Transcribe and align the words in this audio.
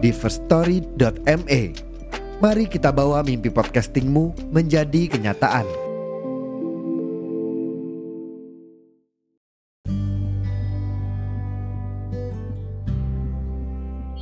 di 0.00 0.10
firststory.me. 0.10 1.62
Mari 2.40 2.64
kita 2.72 2.88
bawa 2.88 3.20
mimpi 3.20 3.52
podcastingmu 3.52 4.48
menjadi 4.48 5.12
kenyataan. 5.12 5.68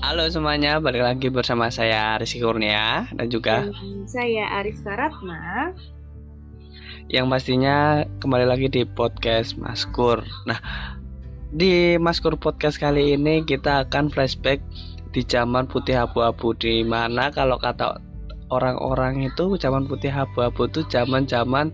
Halo 0.02 0.26
semuanya, 0.34 0.82
balik 0.82 1.06
lagi 1.06 1.30
bersama 1.30 1.70
saya 1.70 2.18
Rizky 2.18 2.42
Kurnia 2.42 3.06
dan 3.14 3.30
juga 3.30 3.70
Dan 3.70 4.02
saya 4.10 4.50
Arif 4.58 4.82
Karatma. 4.82 5.70
yang 7.08 7.30
pastinya 7.30 8.02
kembali 8.18 8.50
lagi 8.50 8.66
di 8.66 8.82
podcast 8.82 9.54
Maskur. 9.56 10.26
Nah, 10.44 10.58
di 11.54 11.96
Maskur 12.02 12.34
podcast 12.36 12.82
kali 12.82 13.14
ini 13.14 13.46
kita 13.46 13.86
akan 13.86 14.10
flashback 14.10 14.58
di 15.12 15.24
zaman 15.24 15.64
putih 15.64 16.04
abu-abu 16.04 16.52
di 16.56 16.84
mana 16.84 17.32
kalau 17.32 17.56
kata 17.56 18.00
orang-orang 18.52 19.28
itu 19.28 19.56
zaman 19.56 19.88
putih 19.88 20.12
abu-abu 20.12 20.68
itu 20.68 20.84
zaman-zaman 20.88 21.72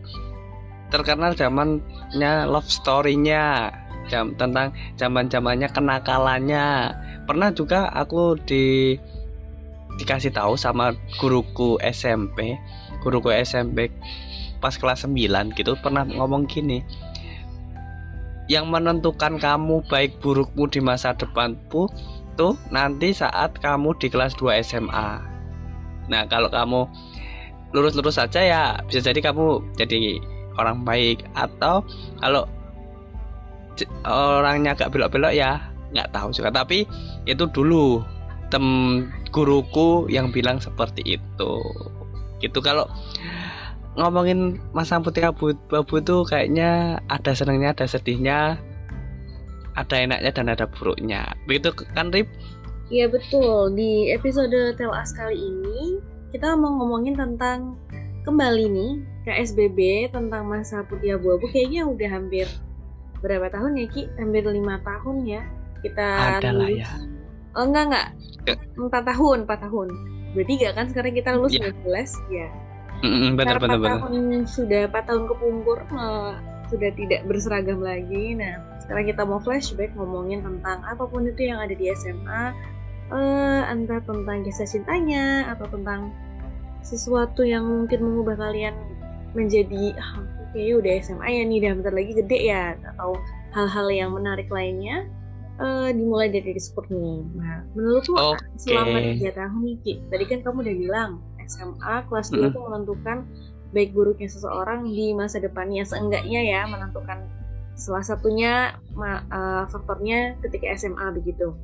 terkenal 0.90 1.34
zamannya 1.34 2.46
love 2.46 2.70
story-nya 2.70 3.74
jam 4.06 4.36
tentang 4.36 4.70
zaman-zamannya 5.00 5.68
kenakalannya. 5.72 6.92
Pernah 7.24 7.50
juga 7.56 7.88
aku 7.88 8.36
di 8.44 8.94
dikasih 9.96 10.34
tahu 10.34 10.58
sama 10.58 10.90
guruku 11.22 11.78
SMP 11.78 12.58
guruku 12.98 13.30
SMP 13.30 13.92
pas 14.58 14.74
kelas 14.74 15.06
9 15.06 15.55
gitu 15.55 15.77
pernah 15.78 16.02
ngomong 16.02 16.48
gini 16.48 16.82
yang 18.50 18.68
menentukan 18.68 19.40
kamu 19.40 19.80
baik 19.88 20.20
burukmu 20.20 20.68
di 20.68 20.80
masa 20.82 21.16
depanmu 21.16 21.88
tuh 22.34 22.58
nanti 22.68 23.14
saat 23.14 23.56
kamu 23.62 23.96
di 23.96 24.10
kelas 24.10 24.36
2 24.36 24.60
SMA 24.60 25.08
nah 26.04 26.22
kalau 26.28 26.52
kamu 26.52 26.84
lurus-lurus 27.74 28.22
saja 28.22 28.38
ya 28.38 28.62
bisa 28.86 29.02
jadi 29.02 29.18
kamu 29.18 29.74
jadi 29.74 30.22
orang 30.58 30.86
baik. 30.86 31.26
Atau 31.34 31.82
kalau 32.22 32.46
orangnya 34.06 34.78
agak 34.78 34.94
belok-belok 34.94 35.34
ya 35.34 35.58
nggak 35.90 36.10
tahu 36.14 36.30
juga. 36.30 36.54
Tapi 36.54 36.86
itu 37.26 37.44
dulu 37.50 38.02
tem 38.48 38.64
guruku 39.34 40.06
yang 40.06 40.30
bilang 40.30 40.62
seperti 40.62 41.18
itu. 41.18 41.52
Gitu 42.38 42.58
kalau 42.62 42.86
ngomongin 43.94 44.58
masa 44.74 44.98
putih 44.98 45.30
abu 45.30 45.54
abu 45.70 46.02
tuh 46.02 46.26
kayaknya 46.26 46.98
ada 47.06 47.30
senangnya 47.30 47.70
ada 47.74 47.86
sedihnya 47.86 48.58
ada 49.74 49.94
enaknya 49.98 50.30
dan 50.30 50.46
ada 50.50 50.66
buruknya. 50.70 51.34
Begitu 51.50 51.74
kan 51.94 52.14
Rip? 52.14 52.30
Iya 52.92 53.10
betul, 53.10 53.74
di 53.74 54.12
episode 54.14 54.76
Tell 54.78 54.92
Us 54.94 55.10
kali 55.16 55.34
ini 55.34 55.98
kita 56.30 56.54
mau 56.54 56.78
ngomongin 56.78 57.18
tentang 57.18 57.78
kembali 58.22 58.64
nih 58.70 58.92
KSBB 59.24 60.10
tentang 60.12 60.46
masa 60.46 60.84
putih 60.86 61.16
abu-abu 61.18 61.48
kayaknya 61.50 61.88
udah 61.88 62.08
hampir 62.10 62.46
berapa 63.24 63.48
tahun 63.48 63.80
ya 63.80 63.86
Ki? 63.88 64.02
Hampir 64.20 64.44
lima 64.46 64.78
tahun 64.84 65.24
ya. 65.24 65.42
Kita 65.80 66.38
ada 66.38 66.50
lah 66.52 66.70
ya. 66.70 66.88
Oh 67.54 67.64
enggak 67.64 67.84
enggak, 67.88 68.08
empat 68.77 69.02
tahun, 69.06 69.38
empat 69.48 69.58
tahun. 69.64 69.88
Bertiga 70.34 70.74
kan? 70.74 70.90
Sekarang 70.90 71.14
kita 71.14 71.30
lulus 71.38 71.54
Ya. 71.54 71.70
19 71.70 72.18
ya. 72.30 72.48
Bener 73.36 73.56
empat 73.60 73.68
bener 73.68 74.00
tahun 74.00 74.14
sudah 74.48 74.88
empat 74.88 75.04
tahun 75.06 75.24
kepungkur 75.28 75.78
eh, 75.92 76.32
sudah 76.72 76.90
tidak 76.96 77.20
berseragam 77.28 77.84
lagi. 77.84 78.34
Nah, 78.40 78.56
sekarang 78.80 79.04
kita 79.12 79.22
mau 79.28 79.40
flashback 79.40 79.92
ngomongin 79.94 80.40
tentang 80.40 80.80
apa 80.84 81.04
pun 81.04 81.28
itu 81.28 81.52
yang 81.52 81.60
ada 81.60 81.76
di 81.76 81.92
SMA, 81.92 82.42
eh 83.12 83.62
entah 83.68 84.00
tentang 84.04 84.40
kisah 84.42 84.64
cintanya 84.64 85.52
atau 85.52 85.68
tentang 85.68 86.08
sesuatu 86.80 87.44
yang 87.44 87.64
mungkin 87.64 88.00
mengubah 88.00 88.36
kalian 88.36 88.72
menjadi 89.36 89.96
ah, 90.00 90.24
oke 90.48 90.60
udah 90.80 90.92
SMA 91.04 91.28
ya 91.28 91.42
nih, 91.44 91.58
dan 91.64 91.72
bentar 91.80 91.92
lagi 91.92 92.12
gede 92.16 92.38
ya 92.48 92.76
atau 92.96 93.16
hal-hal 93.52 93.86
yang 93.92 94.10
menarik 94.16 94.48
lainnya. 94.48 95.04
eh, 95.54 95.90
dimulai 95.94 96.34
dari 96.34 96.50
Discord 96.50 96.90
nih. 96.90 97.22
Nah, 97.38 97.62
menurutmu 97.78 98.18
Oke. 98.18 98.42
selama 98.58 98.98
tiga 99.14 99.30
tahun 99.38 99.62
nih, 99.62 99.76
Ki, 99.86 99.92
tadi 100.10 100.24
kan 100.26 100.38
kamu 100.42 100.66
udah 100.66 100.76
bilang 100.82 101.10
SMA 101.46 101.94
kelas 102.08 102.28
2 102.30 102.36
Mm-mm. 102.36 102.50
itu 102.50 102.58
menentukan 102.58 103.18
baik 103.74 103.90
buruknya 103.90 104.30
seseorang 104.30 104.86
di 104.86 105.10
masa 105.12 105.42
depannya 105.42 105.82
seenggaknya 105.82 106.40
ya 106.46 106.60
menentukan 106.70 107.27
salah 107.74 108.06
satunya 108.06 108.78
ma- 108.94 109.27
eh, 109.27 109.64
faktornya 109.66 110.38
ketika 110.46 110.70
SMA 110.78 111.10
begitu. 111.10 111.54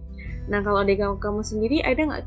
Nah 0.50 0.58
kalau 0.64 0.82
dari 0.82 0.98
kamu, 0.98 1.22
kamu 1.22 1.40
sendiri 1.46 1.86
ada 1.86 2.02
nggak 2.02 2.26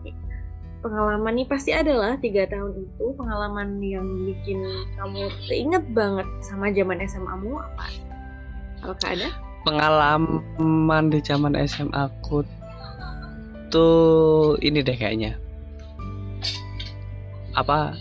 pengalaman 0.83 1.35
nih 1.35 1.47
pasti 1.47 1.71
ada 1.75 1.95
lah 1.95 2.13
tiga 2.19 2.47
tahun 2.47 2.75
itu 2.75 3.05
pengalaman 3.15 3.79
yang 3.83 4.03
bikin 4.27 4.63
kamu 4.99 5.31
keinget 5.47 5.83
banget 5.91 6.27
sama 6.43 6.71
zaman 6.71 6.99
SMA-mu 7.03 7.59
apa? 7.59 7.85
Apakah 8.83 9.09
ada? 9.15 9.29
pengalaman 9.63 11.03
di 11.07 11.19
zaman 11.23 11.55
SMA 11.63 11.95
aku 11.95 12.43
tuh 13.71 14.59
ini 14.59 14.83
deh 14.83 14.93
kayaknya 14.93 15.39
apa 17.53 17.93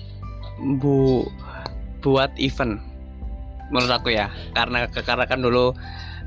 bu 0.80 1.26
buat 2.02 2.32
event 2.40 2.80
menurut 3.72 3.92
aku 3.92 4.12
ya. 4.12 4.28
Karena 4.52 4.84
karena 4.90 5.24
kan 5.24 5.40
dulu 5.40 5.72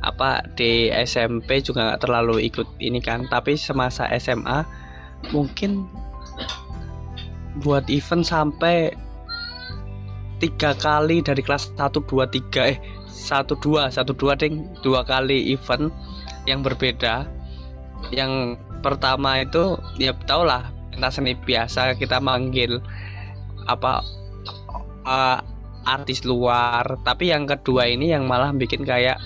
apa 0.02 0.46
di 0.58 0.90
SMP 0.94 1.62
juga 1.62 1.94
nggak 1.94 2.02
terlalu 2.06 2.50
ikut 2.50 2.68
ini 2.82 3.00
kan. 3.00 3.30
Tapi 3.30 3.56
semasa 3.56 4.10
SMA 4.18 4.66
mungkin 5.34 5.86
buat 7.62 7.88
event 7.88 8.26
sampai 8.26 8.92
tiga 10.44 10.76
kali 10.76 11.24
dari 11.24 11.40
kelas 11.40 11.72
1 11.80 11.96
2 11.96 12.28
3 12.52 12.72
eh 12.76 12.78
satu 13.26 13.56
dua 13.58 13.88
satu 13.90 14.12
dua 14.12 14.36
ding 14.38 14.70
dua 14.84 15.02
kali 15.02 15.56
event 15.56 15.90
yang 16.46 16.62
berbeda. 16.62 17.26
Yang 18.14 18.60
pertama 18.86 19.42
itu 19.42 19.80
ya 19.98 20.14
tau 20.30 20.46
lah 20.46 20.70
pentas 20.94 21.18
seni 21.18 21.34
biasa 21.34 21.98
kita 21.98 22.22
manggil 22.22 22.78
apa 23.66 24.02
eh, 25.06 25.40
artis 25.86 26.26
luar. 26.26 26.86
Tapi 27.06 27.30
yang 27.32 27.46
kedua 27.46 27.86
ini 27.90 28.12
yang 28.12 28.26
malah 28.26 28.52
bikin 28.52 28.84
kayak 28.84 29.22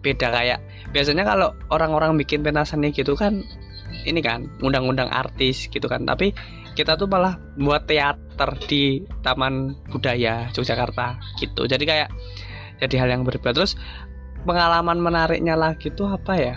beda 0.00 0.32
kayak 0.32 0.60
biasanya 0.96 1.28
kalau 1.28 1.52
orang-orang 1.68 2.16
bikin 2.16 2.40
pentas 2.40 2.72
seni 2.72 2.88
gitu 2.90 3.12
kan 3.12 3.44
ini 4.08 4.24
kan 4.24 4.48
undang-undang 4.64 5.12
artis 5.12 5.68
gitu 5.68 5.86
kan. 5.86 6.08
Tapi 6.08 6.32
kita 6.72 6.96
tuh 6.96 7.10
malah 7.10 7.36
buat 7.60 7.84
teater 7.84 8.50
di 8.64 9.04
Taman 9.20 9.76
Budaya 9.92 10.48
Yogyakarta 10.56 11.20
gitu. 11.36 11.68
Jadi 11.68 11.84
kayak 11.84 12.08
jadi 12.80 12.96
hal 13.04 13.08
yang 13.20 13.22
berbeda. 13.28 13.52
Terus 13.52 13.76
pengalaman 14.48 14.96
menariknya 14.96 15.58
lagi 15.58 15.92
tuh 15.92 16.08
apa 16.16 16.34
ya? 16.40 16.56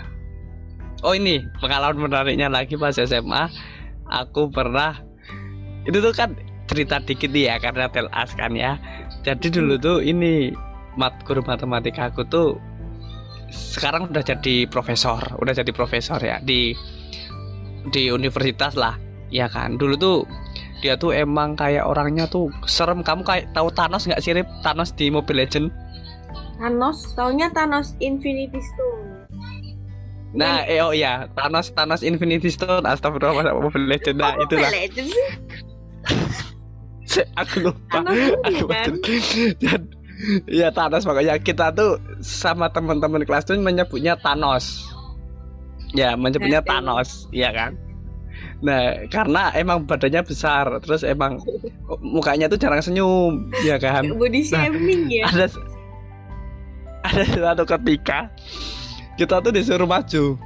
Oh 1.04 1.12
ini 1.12 1.44
pengalaman 1.60 2.08
menariknya 2.08 2.48
lagi 2.48 2.80
pas 2.80 2.96
SMA 2.96 3.52
aku 4.08 4.48
pernah 4.48 5.04
itu 5.84 6.00
tuh 6.00 6.16
kan 6.16 6.32
cerita 6.64 7.00
dikit 7.02 7.30
ya 7.32 7.60
karena 7.60 7.90
tel 7.92 8.08
as 8.12 8.32
kan 8.32 8.56
ya 8.56 8.80
jadi 9.20 9.60
dulu 9.60 9.74
tuh 9.76 9.98
ini 10.00 10.52
mat 10.96 11.12
guru 11.26 11.44
matematika 11.44 12.08
aku 12.08 12.24
tuh 12.26 12.56
sekarang 13.52 14.08
udah 14.10 14.24
jadi 14.24 14.66
profesor 14.70 15.20
udah 15.38 15.54
jadi 15.54 15.70
profesor 15.70 16.18
ya 16.22 16.40
di 16.40 16.72
di 17.92 18.08
universitas 18.08 18.74
lah 18.74 18.96
ya 19.28 19.50
kan 19.50 19.76
dulu 19.76 19.94
tuh 19.98 20.18
dia 20.80 20.96
tuh 21.00 21.16
emang 21.16 21.56
kayak 21.56 21.84
orangnya 21.84 22.28
tuh 22.28 22.52
serem 22.68 23.00
kamu 23.00 23.24
kayak 23.24 23.48
tahu 23.56 23.72
Thanos 23.72 24.04
nggak 24.04 24.20
sih 24.20 24.36
Rip? 24.36 24.48
Thanos 24.60 24.92
di 24.92 25.08
Mobile 25.08 25.44
Legend 25.44 25.72
Thanos, 26.54 27.12
taunya 27.18 27.50
Thanos 27.50 27.98
Infinity 27.98 28.62
Stone. 28.62 29.26
Nah, 30.34 30.66
eh 30.66 30.82
oh 30.82 30.94
iya, 30.94 31.26
Thanos 31.34 31.70
Thanos 31.74 32.02
Infinity 32.02 32.50
Stone, 32.50 32.86
astagfirullah 32.86 33.54
Mobile 33.54 33.86
Legend. 33.90 34.18
Nah, 34.22 34.34
Kok 34.38 34.42
itulah. 34.46 34.70
Aku 37.40 37.70
lupa. 37.70 38.00
Aku 38.46 38.64
kan? 38.66 38.92
Dan 39.60 39.80
Iya 40.46 40.70
Thanos 40.70 41.02
makanya 41.04 41.36
kita 41.42 41.74
tuh 41.74 41.98
sama 42.22 42.70
teman-teman 42.70 43.26
kelas 43.26 43.44
tuh 43.44 43.58
menyebutnya 43.58 44.14
Thanos. 44.14 44.86
Ya, 45.94 46.14
menyebutnya 46.14 46.62
Oke. 46.62 46.70
Thanos, 46.70 47.26
iya 47.30 47.50
kan? 47.50 47.74
Nah, 48.62 49.06
karena 49.10 49.50
emang 49.54 49.84
badannya 49.84 50.22
besar, 50.22 50.66
terus 50.82 51.02
emang 51.02 51.38
mukanya 52.00 52.46
tuh 52.46 52.58
jarang 52.58 52.80
senyum, 52.80 53.50
ya 53.66 53.76
kan? 53.76 54.06
Body 54.14 54.42
shaming 54.46 55.10
ya. 55.10 55.28
Ada 55.28 55.46
ada 57.04 57.22
suatu 57.28 57.64
ketika 57.68 58.32
kita 59.20 59.42
tuh 59.44 59.52
disuruh 59.52 59.86
maju, 59.86 60.38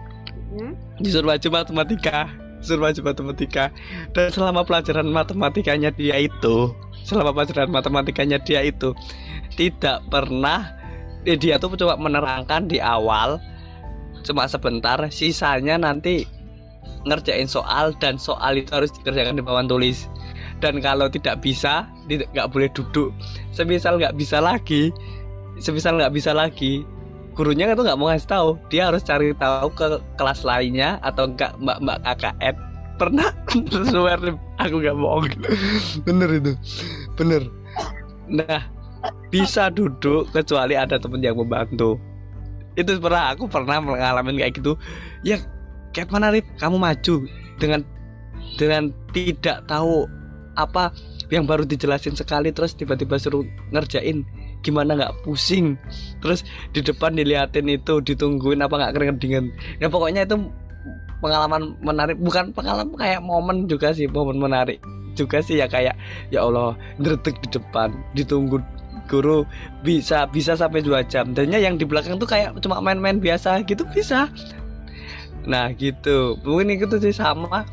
Hmm? 0.49 0.73
disuruh 0.99 1.29
maju 1.29 1.49
matematika, 1.53 2.33
maju 2.63 3.01
matematika. 3.03 3.71
Dan 4.13 4.31
selama 4.35 4.67
pelajaran 4.67 5.09
matematikanya 5.09 5.95
dia 5.95 6.19
itu, 6.19 6.73
selama 7.07 7.33
pelajaran 7.35 7.71
matematikanya 7.71 8.39
dia 8.43 8.67
itu 8.67 8.93
tidak 9.55 10.03
pernah 10.13 10.75
eh, 11.27 11.35
dia 11.35 11.59
tuh 11.59 11.75
coba 11.75 11.99
menerangkan 11.99 12.71
di 12.71 12.79
awal 12.79 13.41
cuma 14.27 14.45
sebentar, 14.51 14.99
sisanya 15.09 15.79
nanti 15.79 16.27
ngerjain 17.07 17.47
soal 17.47 17.95
dan 18.03 18.19
soal 18.19 18.59
itu 18.59 18.69
harus 18.75 18.91
dikerjakan 18.93 19.39
di 19.39 19.43
papan 19.45 19.71
tulis 19.71 20.11
dan 20.59 20.83
kalau 20.83 21.07
tidak 21.07 21.39
bisa 21.39 21.87
nggak 22.11 22.51
boleh 22.51 22.69
duduk 22.75 23.15
semisal 23.55 23.97
nggak 23.97 24.17
bisa 24.19 24.43
lagi 24.43 24.91
semisal 25.63 25.99
nggak 25.99 26.15
bisa 26.15 26.35
lagi 26.35 26.83
gurunya 27.39 27.71
itu 27.71 27.87
nggak 27.87 27.95
mau 27.95 28.11
ngasih 28.11 28.27
tahu. 28.27 28.49
Dia 28.67 28.91
harus 28.91 29.07
cari 29.07 29.31
tahu 29.39 29.71
ke 29.79 30.03
kelas 30.19 30.43
lainnya 30.43 30.99
atau 31.07 31.31
enggak 31.31 31.55
mbak 31.63 31.79
mbak 31.79 31.99
KKN 32.03 32.55
pernah? 32.99 33.31
Swear 33.95 34.19
aku 34.59 34.77
nggak 34.83 34.97
bohong. 34.99 35.31
Bener 36.03 36.29
itu. 36.35 36.53
Bener. 37.15 37.47
Nah 38.27 38.67
bisa 39.31 39.71
duduk 39.71 40.27
kecuali 40.35 40.75
ada 40.75 40.99
temen 40.99 41.23
yang 41.23 41.39
membantu. 41.39 41.95
Itu 42.75 42.99
pernah 42.99 43.31
aku 43.31 43.47
pernah 43.47 43.79
mengalami 43.79 44.43
kayak 44.43 44.59
gitu. 44.59 44.75
Ya 45.23 45.39
kayak 45.95 46.11
mana 46.11 46.35
Rip? 46.35 46.45
Kamu 46.59 46.75
maju 46.75 47.23
dengan 47.63 47.87
dengan 48.59 48.91
tidak 49.15 49.63
tahu 49.71 50.11
apa 50.59 50.91
yang 51.31 51.47
baru 51.47 51.63
dijelasin 51.63 52.19
sekali 52.19 52.51
terus 52.51 52.75
tiba-tiba 52.75 53.15
suruh 53.15 53.47
ngerjain 53.71 54.27
gimana 54.63 54.99
nggak 54.99 55.25
pusing? 55.25 55.79
Terus 56.23 56.43
di 56.75 56.81
depan 56.83 57.15
diliatin 57.15 57.67
itu 57.71 58.03
ditungguin 58.03 58.63
apa 58.63 58.75
nggak 58.75 58.93
keringetan 58.95 59.53
ya 59.79 59.87
pokoknya 59.91 60.27
itu 60.27 60.37
pengalaman 61.23 61.75
menarik. 61.83 62.17
Bukan 62.19 62.55
pengalaman 62.55 62.95
kayak 62.95 63.21
momen 63.23 63.67
juga 63.67 63.91
sih 63.95 64.07
momen 64.07 64.39
menarik 64.39 64.79
juga 65.19 65.43
sih 65.43 65.59
ya 65.59 65.67
kayak 65.67 65.99
ya 66.31 66.47
Allah 66.47 66.79
ngeretek 67.03 67.43
di 67.43 67.59
depan 67.59 67.91
ditunggu 68.15 68.63
guru 69.11 69.43
bisa 69.83 70.29
bisa 70.29 70.55
sampai 70.55 70.85
dua 70.85 71.03
jam. 71.03 71.33
Dannya 71.33 71.59
yang 71.59 71.81
di 71.81 71.89
belakang 71.89 72.21
tuh 72.21 72.29
kayak 72.29 72.55
cuma 72.61 72.79
main-main 72.79 73.19
biasa 73.19 73.65
gitu 73.65 73.83
bisa. 73.91 74.29
Nah 75.49 75.73
gitu. 75.75 76.37
Mungkin 76.45 76.77
itu 76.77 77.01
sih 77.01 77.17
sama. 77.17 77.65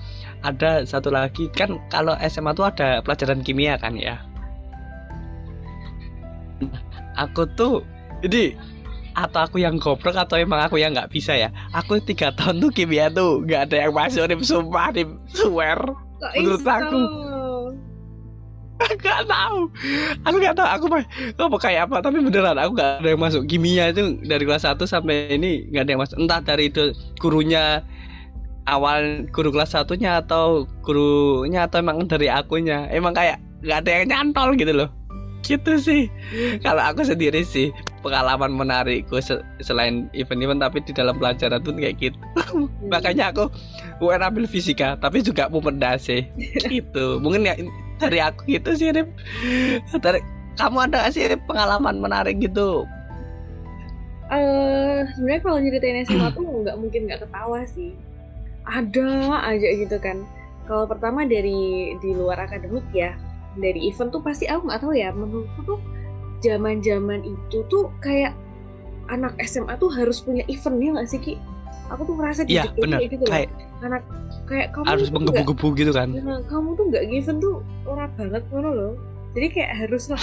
Ada 0.46 0.88
satu 0.88 1.10
lagi 1.10 1.52
kan 1.52 1.76
kalau 1.90 2.16
SMA 2.30 2.54
tuh 2.54 2.70
ada 2.70 3.02
pelajaran 3.02 3.42
kimia 3.42 3.82
kan 3.82 3.98
ya 3.98 4.22
aku 7.16 7.48
tuh 7.56 7.84
ini 8.24 8.56
atau 9.16 9.48
aku 9.48 9.64
yang 9.64 9.80
goblok 9.80 10.20
atau 10.20 10.36
emang 10.36 10.60
aku 10.60 10.76
yang 10.76 10.92
nggak 10.92 11.08
bisa 11.08 11.32
ya? 11.32 11.50
Aku 11.72 11.98
tiga 12.04 12.36
tahun 12.36 12.60
tuh 12.60 12.72
kimia 12.76 13.08
tuh 13.08 13.48
nggak 13.48 13.72
ada 13.72 13.88
yang 13.88 13.94
masuk 13.96 14.28
nih 14.28 14.38
sumpah 14.44 14.92
nih 14.92 15.08
swear. 15.32 15.80
Kok 16.20 16.32
Menurut 16.36 16.62
iso? 16.62 16.72
aku. 16.72 17.00
nggak 18.76 19.22
tahu. 19.24 19.60
Aku 20.28 20.36
nggak 20.36 20.56
tahu 20.60 20.68
aku 20.68 20.86
mah 20.92 21.04
apa 21.40 21.58
kayak 21.64 21.82
apa? 21.88 21.96
Tapi 22.04 22.20
beneran 22.20 22.60
aku 22.60 22.72
nggak 22.76 22.92
ada 23.00 23.08
yang 23.08 23.22
masuk. 23.24 23.48
Kimia 23.48 23.96
itu 23.96 24.20
dari 24.28 24.44
kelas 24.44 24.68
1 24.68 24.84
sampai 24.84 25.32
ini 25.32 25.72
nggak 25.72 25.84
ada 25.88 25.92
yang 25.96 26.02
masuk. 26.04 26.18
Entah 26.20 26.40
dari 26.44 26.68
itu 26.68 26.92
gurunya 27.16 27.80
awal 28.68 29.24
guru 29.32 29.56
kelas 29.56 29.80
satunya 29.80 30.20
atau 30.20 30.68
gurunya 30.84 31.72
atau 31.72 31.80
emang 31.80 32.04
dari 32.04 32.28
akunya. 32.28 32.92
Emang 32.92 33.16
kayak 33.16 33.40
nggak 33.64 33.80
ada 33.88 33.90
yang 33.96 34.06
nyantol 34.12 34.60
gitu 34.60 34.76
loh 34.76 34.92
gitu 35.46 35.78
sih 35.78 36.10
kalau 36.66 36.82
aku 36.82 37.06
sendiri 37.06 37.46
sih 37.46 37.70
pengalaman 38.02 38.54
menarikku 38.54 39.22
se- 39.22 39.46
selain 39.62 40.10
event-event 40.18 40.62
tapi 40.62 40.82
di 40.82 40.92
dalam 40.92 41.16
pelajaran 41.22 41.62
tuh 41.62 41.78
kayak 41.78 41.96
gitu 42.02 42.18
makanya 42.92 43.30
aku 43.30 43.48
UN 44.02 44.26
ambil 44.26 44.50
fisika 44.50 44.98
tapi 44.98 45.22
juga 45.22 45.46
mau 45.48 45.62
sih 46.02 46.26
gitu 46.74 47.22
mungkin 47.22 47.46
ya 47.46 47.54
dari 48.02 48.20
aku 48.20 48.44
gitu 48.50 48.76
sih 48.76 48.92
Rip. 48.92 49.08
dari 50.04 50.20
kamu 50.60 50.90
ada 50.90 51.08
gak 51.08 51.14
sih 51.16 51.30
Rip, 51.30 51.42
pengalaman 51.48 52.02
menarik 52.02 52.42
gitu 52.42 52.84
Eh, 54.26 55.00
sebenarnya 55.14 55.42
kalau 55.46 55.58
nyeritain 55.62 56.02
SMA 56.02 56.34
tuh 56.34 56.42
nggak 56.66 56.78
mungkin 56.82 57.06
nggak 57.06 57.22
ketawa 57.30 57.62
sih. 57.70 57.94
Ada 58.66 59.46
aja 59.54 59.70
gitu 59.78 59.98
kan. 60.02 60.26
Kalau 60.66 60.90
pertama 60.90 61.30
dari 61.30 61.94
di 62.02 62.10
luar 62.18 62.50
akademik 62.50 62.90
ya, 62.90 63.14
dari 63.56 63.88
event 63.88 64.12
tuh 64.12 64.22
pasti 64.24 64.46
aku 64.46 64.68
nggak 64.68 64.82
tahu 64.84 64.94
ya. 64.96 65.10
Menurutku 65.12 65.62
tuh 65.64 65.80
zaman-zaman 66.44 67.24
itu 67.24 67.64
tuh 67.68 67.90
kayak 68.04 68.36
anak 69.08 69.38
SMA 69.46 69.78
tuh 69.78 69.90
harus 69.94 70.22
punya 70.22 70.42
event 70.50 70.78
ya 70.82 70.90
nggak 70.98 71.10
sih 71.10 71.20
Ki? 71.22 71.34
Aku 71.94 72.02
tuh 72.04 72.18
ngerasa 72.18 72.50
Iya 72.50 72.66
gitu 72.66 72.82
bener 72.82 72.98
kayak 73.00 73.12
gitu 73.14 73.24
loh. 73.26 73.32
kayak 73.34 73.50
Anak 73.86 74.02
kayak 74.50 74.68
kamu 74.74 74.86
harus 74.90 75.08
menggebu-gebu 75.14 75.68
gitu 75.78 75.92
kan 75.94 76.08
Nah, 76.10 76.42
kamu 76.50 76.74
tuh 76.74 76.86
nggak 76.90 77.06
given 77.14 77.38
tuh 77.38 77.56
ora 77.86 78.06
banget 78.18 78.42
ngono 78.50 78.70
loh. 78.74 78.94
Jadi 79.38 79.48
kayak 79.54 79.72
harus 79.86 80.10
lah 80.10 80.22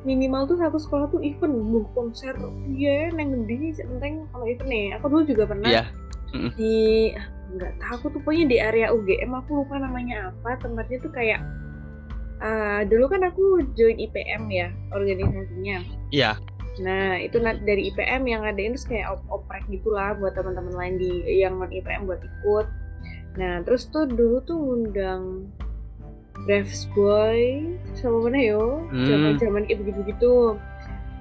minimal 0.00 0.48
tuh 0.48 0.56
satu 0.56 0.78
sekolah 0.80 1.06
tuh 1.12 1.20
event 1.20 1.52
buh 1.52 1.84
konser 1.92 2.32
iya 2.72 3.12
neng 3.12 3.34
ngendi 3.36 3.76
sih 3.76 3.84
penting 3.84 4.24
kalau 4.30 4.46
event 4.46 4.68
nih. 4.70 4.86
Aku 4.96 5.04
dulu 5.10 5.22
juga 5.26 5.44
pernah 5.50 5.68
Iya. 5.68 5.84
di 6.54 7.10
ah, 7.18 7.26
nggak 7.50 7.72
tahu 7.82 7.94
aku 7.98 8.06
tuh 8.14 8.20
pokoknya 8.22 8.44
di 8.46 8.56
area 8.62 8.86
UGM 8.94 9.34
aku 9.34 9.66
lupa 9.66 9.82
namanya 9.82 10.30
apa 10.30 10.62
tempatnya 10.62 11.02
tuh 11.02 11.10
kayak 11.10 11.42
ah, 12.40 12.80
dulu 12.88 13.06
kan 13.12 13.22
aku 13.28 13.64
join 13.76 13.96
IPM 14.00 14.48
ya 14.50 14.68
organisasinya. 14.90 15.84
iya 16.10 16.36
Nah 16.80 17.20
itu 17.20 17.36
dari 17.42 17.92
IPM 17.92 18.22
yang 18.24 18.40
ngadain 18.46 18.72
terus 18.72 18.88
kayak 18.88 19.12
op 19.12 19.20
oprek 19.28 19.66
gitulah 19.68 20.16
buat 20.16 20.32
teman-teman 20.32 20.72
lain 20.72 20.94
di 20.96 21.10
yang 21.42 21.60
non 21.60 21.68
IPM 21.68 22.08
buat 22.08 22.22
ikut. 22.22 22.66
Nah 23.36 23.60
terus 23.66 23.90
tuh 23.92 24.08
dulu 24.08 24.40
tuh 24.46 24.56
ngundang 24.56 25.52
Braves 26.48 26.88
Boy 26.96 27.68
sama 27.92 28.30
mana 28.30 28.40
yo 28.40 28.86
Hmm. 28.88 29.04
zaman 29.04 29.32
zaman 29.36 29.62
kayak 29.68 29.78
begitu 29.84 30.00
gitu. 30.16 30.34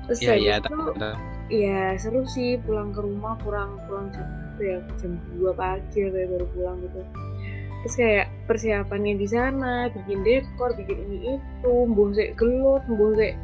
Terus 0.07 0.19
itu, 0.23 0.63
tahu, 0.63 0.95
tahu. 0.95 1.15
Iya 1.49 1.97
seru 1.97 2.23
sih 2.29 2.61
pulang 2.61 2.93
ke 2.93 3.01
rumah 3.01 3.33
pulang 3.41 3.81
pulang 3.89 4.13
jam 4.13 4.25
ya 4.61 4.77
jam 5.01 5.17
2 5.39 5.49
pagi 5.55 6.07
kayak 6.07 6.29
baru 6.29 6.45
pulang 6.53 6.77
gitu 6.83 7.01
terus 7.79 7.95
kayak 7.95 8.27
persiapannya 8.43 9.15
di 9.15 9.27
sana 9.27 9.87
bikin 9.95 10.19
dekor 10.27 10.75
bikin 10.75 10.99
ini 10.99 11.39
itu 11.39 11.73
sik 12.11 12.35
gelut 12.35 12.83
sik 13.15 13.35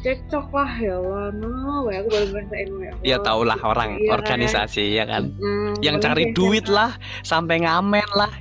cekcok 0.00 0.48
lah 0.54 0.72
ya 0.80 0.94
Allah 0.98 1.28
no 1.36 1.86
wah, 1.86 1.92
aku 1.92 2.08
baru 2.08 2.26
ngerasain 2.32 2.68
ya 2.80 2.92
ya 3.04 3.16
tau 3.20 3.42
lah 3.44 3.58
orang 3.60 4.00
kan? 4.00 4.14
organisasi 4.22 4.96
ya 4.96 5.04
kan 5.04 5.28
Hmm, 5.36 5.76
yang 5.84 6.00
cari 6.00 6.30
saya 6.30 6.34
duit 6.34 6.64
SMA. 6.66 6.74
lah 6.78 6.90
sampai 7.26 7.56
ngamen 7.62 8.08
lah 8.16 8.32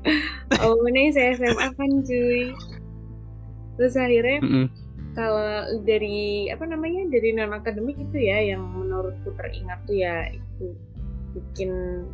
oh 0.64 0.80
ini 0.88 1.10
saya 1.12 1.36
SMA 1.36 1.66
kan 1.74 1.90
cuy 2.04 2.52
terus 3.80 3.96
akhirnya 3.96 4.38
Mm-mm. 4.44 4.66
kalau 5.16 5.44
dari 5.88 6.52
apa 6.52 6.64
namanya 6.68 7.08
dari 7.08 7.32
non 7.32 7.56
akademik 7.56 7.96
itu 7.96 8.16
ya 8.28 8.54
yang 8.54 8.62
menurutku 8.76 9.32
teringat 9.40 9.80
tuh 9.88 9.96
ya 9.96 10.28
itu 10.32 10.76
bikin 11.32 12.04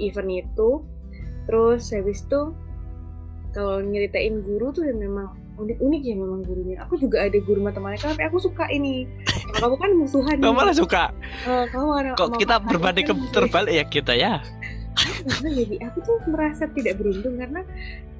event 0.00 0.30
itu 0.32 0.82
terus 1.44 1.92
habis 1.92 2.24
itu 2.24 2.52
kalau 3.54 3.78
nyeritain 3.84 4.42
guru 4.42 4.74
tuh 4.74 4.82
yang 4.88 4.98
memang 4.98 5.30
unik-unik 5.54 6.02
ya 6.02 6.14
memang 6.18 6.40
gurunya. 6.42 6.76
Aku 6.82 6.98
juga 6.98 7.22
ada 7.22 7.38
guru 7.38 7.62
matematika 7.62 8.10
tapi 8.10 8.26
aku 8.26 8.42
suka 8.42 8.66
ini. 8.74 9.06
Kalau 9.54 9.78
kamu 9.78 9.78
kan 9.78 9.90
musuhan 9.94 10.36
Kamu 10.42 10.54
malah 10.54 10.74
suka? 10.74 11.14
Eh, 11.46 11.64
kamu 11.70 12.18
kok 12.18 12.30
kita 12.42 12.58
berbanding 12.58 13.06
kan 13.06 13.16
terbalik 13.30 13.72
ya 13.72 13.84
kita 13.86 14.12
ya? 14.18 14.42
Karena 15.26 15.50
jadi 15.54 15.76
aku 15.90 15.98
tuh 16.06 16.18
merasa 16.30 16.66
tidak 16.74 16.98
beruntung 16.98 17.38
karena 17.38 17.62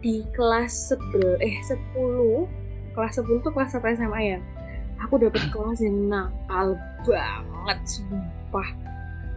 di 0.02 0.22
kelas 0.34 0.94
11 1.14 1.42
eh 1.42 1.54
10 1.98 2.94
kelas 2.94 3.12
10 3.18 3.42
tuh 3.42 3.50
kelas 3.50 3.74
1 3.74 3.98
SMA 3.98 4.20
ya. 4.22 4.38
Aku 5.02 5.18
dapet 5.18 5.42
kelas 5.50 5.82
yang 5.82 6.06
nakal 6.06 6.78
banget 7.02 7.78
sumpah. 7.82 8.68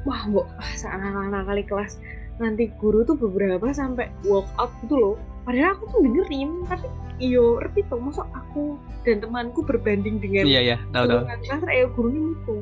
Wah 0.05 0.21
mbok 0.29 0.47
seanak-anak 0.77 1.43
kali 1.49 1.63
kelas 1.65 1.97
nanti 2.37 2.69
guru 2.77 3.01
tuh 3.01 3.17
beberapa 3.17 3.69
sampai 3.71 4.09
walk 4.25 4.45
out 4.57 4.69
gitu 4.81 4.95
loh. 4.95 5.15
Padahal 5.41 5.73
aku 5.73 5.83
tuh 5.89 5.99
dengerin 6.03 6.51
tapi 6.67 6.87
iyo 7.17 7.57
ngerti 7.57 7.81
tuh 7.89 7.97
masa 7.97 8.27
aku 8.29 8.77
dan 9.01 9.17
temanku 9.17 9.65
berbanding 9.65 10.21
dengan 10.21 10.45
iya 10.45 10.61
ya 10.61 10.77
tahu 10.93 11.07
tahu. 11.09 11.23
kelas 11.25 11.63
eh 11.65 11.87
gurunya 11.97 12.21
itu 12.35 12.55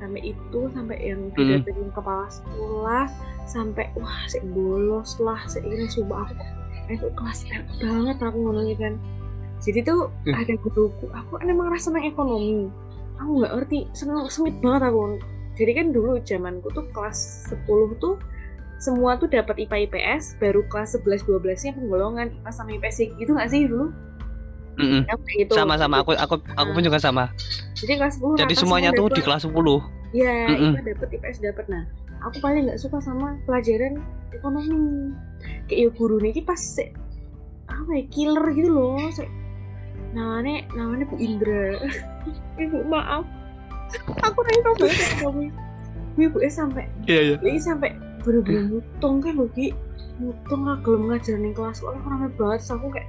sampai 0.00 0.20
itu 0.24 0.60
sampai 0.72 0.96
yang 1.04 1.20
Mm. 1.28 1.34
didatengin 1.36 1.90
kepala 1.92 2.24
sekolah 2.32 3.04
sampai 3.44 3.90
wah 3.98 4.24
sik 4.24 4.40
bolos 4.56 5.18
lah 5.20 5.36
sik 5.44 5.66
ini 5.66 5.84
sumpah 5.84 6.24
aku 6.24 6.34
itu 6.88 7.06
kelas 7.12 7.44
banget 7.76 8.16
aku 8.18 8.36
ngomongnya 8.40 8.76
kan. 8.78 8.94
Jadi 9.60 9.84
tuh 9.84 10.08
Hmm. 10.24 10.32
ada 10.32 10.54
guruku 10.56 11.06
aku 11.12 11.36
kan 11.36 11.46
emang 11.46 11.68
rasa 11.68 11.92
seneng 11.92 12.08
ekonomi. 12.08 12.72
Aku 13.20 13.42
nggak 13.44 13.52
ngerti 13.52 13.78
seneng 13.92 14.24
sengit 14.32 14.56
banget 14.64 14.88
aku. 14.88 15.20
Jadi 15.60 15.70
kan 15.76 15.86
dulu 15.92 16.16
zamanku 16.24 16.72
tuh 16.72 16.88
kelas 16.96 17.52
10 17.52 17.92
tuh 18.00 18.16
semua 18.80 19.20
tuh 19.20 19.28
dapat 19.28 19.60
IPA 19.60 19.92
IPS 19.92 20.40
baru 20.40 20.64
kelas 20.66 20.96
11 20.96 21.28
12 21.28 21.64
nya 21.68 21.72
penggolongan 21.76 22.26
IPA 22.32 22.50
sama 22.50 22.70
IPS 22.74 22.96
gitu 23.20 23.30
nggak 23.36 23.50
sih 23.52 23.68
dulu? 23.68 23.92
Mm-mm. 24.80 25.04
Ya, 25.04 25.12
kayak 25.12 25.36
gitu. 25.44 25.52
sama 25.52 25.76
sama 25.76 26.00
aku 26.00 26.16
aku 26.16 26.40
aku 26.56 26.70
pun 26.72 26.80
juga 26.80 26.96
sama. 26.96 27.28
Jadi 27.76 28.00
kelas 28.00 28.16
10 28.16 28.40
jadi 28.40 28.54
rata 28.56 28.60
semuanya 28.64 28.90
semua 28.90 28.98
tuh 28.98 29.06
di 29.06 29.12
dapet. 29.20 29.26
kelas 29.28 29.42
10 29.44 30.16
ya 30.16 30.36
Mm-mm. 30.48 30.72
IPA 30.72 30.80
dapat 30.96 31.08
IPS 31.20 31.38
dapat 31.44 31.64
nah 31.68 31.82
aku 32.24 32.36
paling 32.40 32.62
nggak 32.66 32.80
suka 32.80 32.98
sama 33.04 33.36
pelajaran 33.44 34.00
ekonomi. 34.32 35.12
Kayak 35.68 35.78
ya 35.78 35.88
guru 35.92 36.16
nih 36.18 36.40
pas 36.40 36.56
se- 36.56 36.92
apa 37.68 37.90
ya 37.92 38.04
killer 38.08 38.44
gitu 38.56 38.70
loh. 38.72 38.96
Se- 39.12 39.28
namanya 40.16 40.64
namanya 40.72 41.04
Bu 41.04 41.20
Indra. 41.20 41.76
Ibu 42.64 42.80
maaf. 42.88 43.28
Aku 44.24 44.38
nanya 44.46 44.62
kamu 45.20 45.50
ibu 46.20 46.38
sampai 46.46 46.84
iya 47.08 47.34
iya. 47.34 47.58
Sampai 47.58 47.90
bener-bener 48.20 48.64
mutung 48.68 49.20
kan 49.20 49.34
loh 49.36 49.50
Ki 49.52 49.72
mutung 50.20 50.68
lah 50.68 50.76
gelem 50.84 51.08
ngajarin 51.08 51.48
di 51.48 51.52
kelas. 51.56 51.80
Soalnya 51.80 52.04
rame 52.04 52.28
banget 52.36 52.60
terus 52.60 52.70
aku 52.72 52.86
kayak 52.92 53.08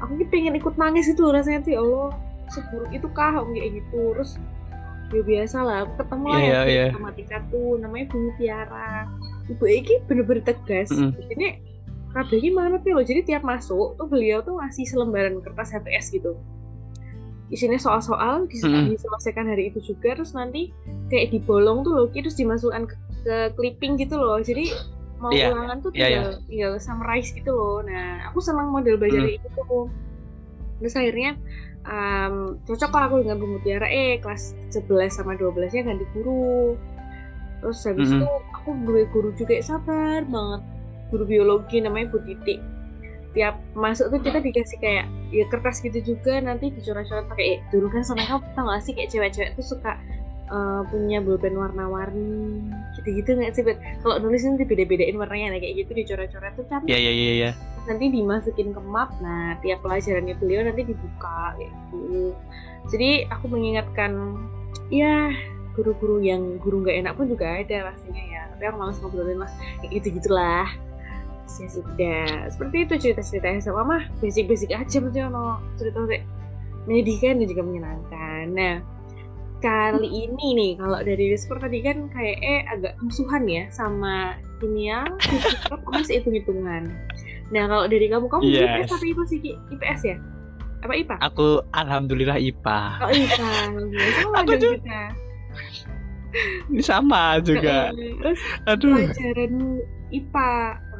aku 0.00 0.12
ki 0.20 0.26
pengen 0.28 0.54
ikut 0.56 0.74
nangis 0.76 1.08
itu 1.08 1.22
rasanya 1.28 1.60
tuh 1.64 1.72
ya 1.72 1.80
Allah 1.80 2.08
seburuk 2.52 2.90
itu 2.92 3.08
kah? 3.12 3.32
Aku 3.40 3.48
kayak 3.52 3.70
gitu 3.80 4.00
terus 4.16 4.30
ya 5.10 5.22
biasa 5.26 5.56
lah 5.66 5.76
aku 5.82 5.92
ketemu 6.06 6.26
lah 6.30 6.38
Iya, 6.38 6.46
yang 6.46 6.66
iya. 6.70 6.84
matematika 6.94 7.36
tuh 7.50 7.68
namanya 7.82 8.04
Bu 8.14 8.18
Tiara. 8.38 8.90
Ibu 9.50 9.64
Eki 9.66 9.94
bener-bener 10.06 10.46
tegas. 10.46 10.94
Mm-mm. 10.94 11.10
ini 11.34 11.58
kabeh 12.14 12.42
mana 12.54 12.78
tuh 12.82 12.94
loh 12.98 13.02
jadi 13.06 13.22
tiap 13.22 13.42
masuk 13.42 13.94
tuh 13.98 14.06
beliau 14.06 14.42
tuh 14.42 14.58
ngasih 14.58 14.86
selembaran 14.86 15.42
kertas 15.42 15.74
HTS 15.74 16.14
gitu. 16.14 16.38
Isinya 17.50 17.78
soal-soal 17.82 18.46
dis- 18.46 18.62
Mm-mm. 18.62 18.94
diselesaikan 18.94 19.50
hari 19.50 19.74
itu 19.74 19.82
juga 19.82 20.14
terus 20.14 20.30
nanti 20.38 20.70
kayak 21.10 21.34
dibolong 21.34 21.82
tuh 21.82 21.90
loh 21.98 22.06
terus 22.06 22.38
dimasukkan 22.38 22.86
ke, 22.86 22.94
ke 23.20 23.36
clipping 23.54 23.96
gitu 23.96 24.16
loh. 24.16 24.40
Jadi 24.40 24.72
mau 25.20 25.28
Iya, 25.28 25.52
ulangan 25.52 25.84
tuh 25.84 25.92
iya, 25.92 26.00
tinggal 26.08 26.28
tinggal 26.48 26.72
summarize 26.80 27.30
gitu 27.32 27.52
loh. 27.52 27.84
Nah 27.84 28.32
aku 28.32 28.40
senang 28.40 28.72
model 28.72 28.96
belajar 28.96 29.20
Hmm. 29.22 29.36
itu 29.36 29.48
tuh. 29.52 29.86
Terus 30.80 30.94
akhirnya 30.96 31.36
um, 31.84 32.56
cocok 32.64 32.90
lah 32.90 33.04
aku 33.06 33.14
dengan 33.20 33.36
Bu 33.36 33.46
Mutiara 33.46 33.86
eh 33.86 34.16
kelas 34.16 34.56
11 34.72 35.12
sama 35.12 35.36
12 35.36 35.76
nya 35.76 35.82
ganti 35.84 36.06
guru. 36.16 36.76
Terus 37.60 37.78
habis 37.84 38.08
Mm-mm. 38.08 38.24
itu 38.24 38.28
aku 38.56 38.68
dua 38.88 39.04
guru 39.12 39.28
juga 39.36 39.60
sabar 39.60 40.24
banget. 40.24 40.62
Guru 41.12 41.24
biologi 41.28 41.84
namanya 41.84 42.08
Bu 42.08 42.24
Titik 42.24 42.60
tiap 43.30 43.62
masuk 43.78 44.10
tuh 44.10 44.18
kita 44.26 44.42
dikasih 44.42 44.78
kayak 44.82 45.06
ya 45.30 45.44
kertas 45.46 45.78
gitu 45.84 46.00
juga. 46.02 46.40
Nanti 46.40 46.72
dicoret-coret 46.72 47.28
pakai 47.28 47.46
eh, 47.46 47.58
dulu 47.70 47.86
kan 47.92 48.02
sama 48.02 48.24
kamu 48.24 48.42
tau 48.56 48.66
gak 48.66 48.82
sih? 48.82 48.92
Kayak 48.96 49.10
cewek-cewek 49.12 49.50
tuh 49.54 49.66
suka 49.76 50.00
eh, 50.50 50.82
punya 50.90 51.18
bolpen 51.22 51.54
warna-warni. 51.54 52.66
Gitu-gitu 52.98 53.38
nggak 53.38 53.52
sih 53.54 53.62
kalau 54.02 54.18
nulis 54.18 54.42
nanti 54.44 54.66
beda-bedain 54.66 55.16
warnanya 55.16 55.56
nah, 55.56 55.60
kayak 55.62 55.86
gitu 55.86 55.90
dicoret-coret 55.94 56.52
tuh 56.58 56.66
cantik. 56.66 56.90
Iya 56.90 56.98
iya 56.98 57.12
iya 57.12 57.32
iya. 57.32 57.50
Nanti 57.88 58.12
dimasukin 58.12 58.76
ke 58.76 58.80
map 58.82 59.14
nah 59.24 59.56
tiap 59.64 59.80
pelajarannya 59.80 60.34
beliau 60.36 60.66
nanti 60.66 60.82
dibuka 60.84 61.56
kayak 61.56 61.72
gitu. 61.72 62.34
Jadi 62.90 63.10
aku 63.30 63.46
mengingatkan 63.48 64.12
ya 64.90 65.30
guru-guru 65.78 66.18
yang 66.20 66.58
guru 66.58 66.82
nggak 66.82 67.06
enak 67.06 67.12
pun 67.14 67.30
juga 67.30 67.46
ada 67.62 67.94
pastinya 67.94 68.20
ya. 68.20 68.42
Tapi 68.52 68.62
aku 68.68 68.76
malas 68.76 68.98
ngobrolin 69.00 69.38
lah 69.40 69.50
kayak 69.80 70.02
gitu 70.02 70.20
gitulah 70.20 70.68
ya 71.58 71.66
sudah. 71.66 72.46
Seperti 72.52 72.76
itu 72.86 72.94
cerita-cerita 73.08 73.48
SMA 73.58 73.82
mah. 73.82 74.02
Basic-basic 74.22 74.70
aja 74.70 74.96
maksudnya 75.02 75.26
no 75.32 75.58
cerita 75.74 75.98
kayak 76.06 76.22
menyedihkan 76.86 77.42
dan 77.42 77.46
juga 77.50 77.62
menyenangkan. 77.66 78.44
Nah 78.54 78.74
kali 79.60 80.08
ini 80.08 80.46
nih 80.56 80.72
kalau 80.80 80.98
dari 81.04 81.32
Whisper 81.32 81.60
tadi 81.60 81.84
kan 81.84 82.08
kayak 82.10 82.36
eh 82.40 82.60
agak 82.66 82.96
musuhan 83.04 83.44
ya 83.44 83.68
sama 83.68 84.36
kimia 84.58 85.04
fisika 85.20 85.76
masih 85.92 86.20
hitung-hitungan. 86.20 86.88
Nah 87.52 87.64
kalau 87.68 87.84
dari 87.86 88.08
kamu 88.08 88.26
kamu 88.28 88.42
Yes. 88.48 88.88
IPS 88.88 88.90
apa 88.96 89.04
IPA 89.06 89.24
sih? 89.28 89.38
IPS 89.70 90.00
ya? 90.04 90.16
Apa 90.80 90.92
IPA 90.96 91.16
aku 91.20 91.60
alhamdulillah 91.76 92.40
IPA 92.40 92.80
oh 93.04 93.10
IPA 93.12 93.50
sama 94.16 94.36
Aku 94.40 94.52
dong 94.56 94.60
juga. 94.60 94.76
kita 94.80 95.02
ini 96.70 96.82
sama 96.82 97.22
juga. 97.42 97.90
Terus 97.92 98.40
aduh. 98.64 98.94
pelajaran 98.96 99.52
IPA 100.10 100.50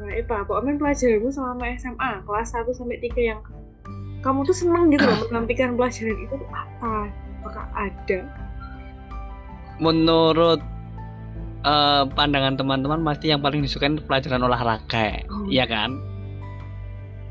nah, 0.01 0.13
IPA 0.21 0.37
pokoknya 0.45 0.73
pelajaranmu 0.77 1.31
selama 1.31 1.65
SMA 1.79 2.11
kelas 2.27 2.49
1 2.55 2.67
sampai 2.77 2.99
3 2.99 3.31
yang 3.31 3.41
kamu 4.21 4.45
tuh 4.45 4.57
seneng 4.57 4.93
gitu 4.93 5.07
loh 5.07 5.17
menantikan 5.33 5.79
pelajaran 5.79 6.19
itu 6.19 6.37
apa? 6.53 7.09
Apakah 7.41 7.67
ada 7.73 8.19
menurut 9.81 10.61
eh, 11.65 12.05
pandangan 12.15 12.55
teman-teman 12.61 13.01
pasti 13.03 13.33
yang 13.33 13.41
paling 13.41 13.65
disukai 13.65 13.91
pelajaran 14.05 14.45
olahraga 14.45 15.25
Oh. 15.27 15.49
iya 15.49 15.65
kan 15.65 15.97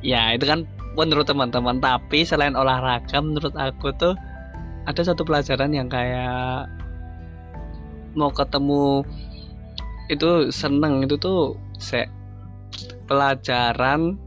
ya 0.01 0.33
itu 0.35 0.43
kan 0.49 0.65
menurut 0.97 1.29
teman-teman 1.29 1.77
tapi 1.79 2.25
selain 2.25 2.57
olahraga 2.57 3.21
menurut 3.21 3.53
aku 3.55 3.93
tuh 3.95 4.17
ada 4.89 5.01
satu 5.05 5.21
pelajaran 5.21 5.69
yang 5.69 5.87
kayak 5.87 6.65
mau 8.17 8.33
ketemu 8.33 9.05
itu 10.09 10.49
seneng 10.49 11.05
itu 11.05 11.15
tuh 11.21 11.53
se 11.77 12.09
pelajaran 13.05 14.17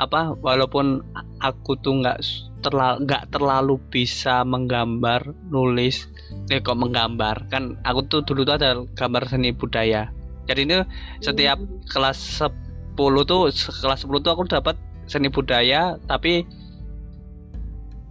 apa 0.00 0.34
walaupun 0.42 1.04
aku 1.38 1.78
tuh 1.78 2.02
nggak 2.02 2.18
terlalu 2.64 2.96
nggak 3.06 3.24
terlalu 3.30 3.74
bisa 3.92 4.42
menggambar 4.42 5.30
nulis 5.52 6.08
eh 6.52 6.60
kok 6.60 6.76
menggambar 6.76 7.48
kan 7.48 7.78
aku 7.88 8.04
tuh 8.10 8.20
dulu 8.24 8.44
tuh 8.44 8.54
ada 8.60 8.84
gambar 8.96 9.24
seni 9.28 9.50
budaya. 9.54 10.10
Jadi 10.44 10.60
ini 10.68 10.76
setiap 11.24 11.56
Hmm. 11.56 11.80
kelas 11.88 12.18
10 12.40 13.24
tuh 13.24 13.48
kelas 13.80 14.04
10 14.04 14.20
tuh 14.20 14.32
aku 14.36 14.44
dapat 14.44 14.76
seni 15.08 15.28
budaya 15.32 15.96
tapi 16.04 16.44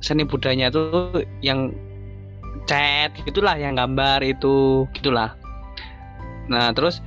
seni 0.01 0.25
budayanya 0.25 0.73
tuh 0.73 1.21
yang 1.41 1.73
cat 2.65 3.13
gitulah 3.25 3.53
yang 3.57 3.77
gambar 3.77 4.25
itu 4.25 4.85
gitulah. 4.97 5.37
Nah 6.49 6.73
terus 6.73 7.05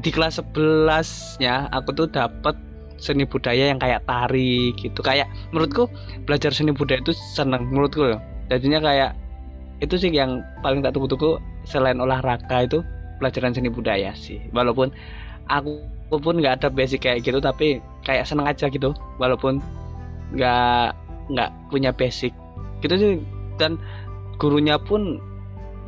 di 0.00 0.08
kelas 0.08 0.40
11 0.40 1.36
nya 1.36 1.68
aku 1.68 1.92
tuh 1.92 2.08
dapat 2.08 2.56
seni 2.96 3.28
budaya 3.28 3.68
yang 3.74 3.80
kayak 3.82 4.08
tari 4.08 4.72
gitu. 4.80 5.04
Kayak 5.04 5.28
menurutku 5.52 5.90
belajar 6.24 6.48
seni 6.54 6.72
budaya 6.72 7.04
itu 7.04 7.12
seneng 7.36 7.68
menurutku 7.68 8.08
loh 8.08 8.20
jadinya 8.52 8.80
kayak 8.84 9.10
itu 9.82 9.98
sih 9.98 10.14
yang 10.14 10.46
paling 10.62 10.78
tak 10.78 10.94
tunggu-tunggu 10.94 11.42
selain 11.66 11.98
olahraga 11.98 12.62
itu 12.62 12.78
pelajaran 13.18 13.50
seni 13.50 13.66
budaya 13.66 14.14
sih. 14.14 14.38
Walaupun 14.54 14.94
aku 15.50 15.82
pun 16.22 16.38
nggak 16.38 16.62
ada 16.62 16.68
basic 16.70 17.02
kayak 17.02 17.26
gitu 17.26 17.42
tapi 17.42 17.82
kayak 18.06 18.22
seneng 18.22 18.46
aja 18.46 18.70
gitu. 18.70 18.94
Walaupun 19.18 19.58
nggak 20.38 20.94
nggak 21.34 21.50
punya 21.74 21.90
basic. 21.90 22.30
Gitu 22.78 22.94
sih. 22.94 23.12
Dan 23.58 23.74
gurunya 24.38 24.78
pun 24.78 25.18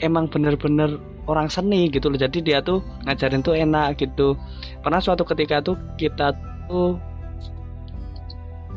emang 0.02 0.26
bener-bener 0.26 0.98
orang 1.30 1.46
seni 1.46 1.86
gitu 1.86 2.10
loh. 2.10 2.18
Jadi 2.18 2.42
dia 2.42 2.58
tuh 2.58 2.82
ngajarin 3.06 3.46
tuh 3.46 3.54
enak 3.54 3.94
gitu. 4.02 4.34
Pernah 4.82 4.98
suatu 4.98 5.22
ketika 5.22 5.62
tuh 5.62 5.78
kita 5.94 6.34
tuh 6.66 6.98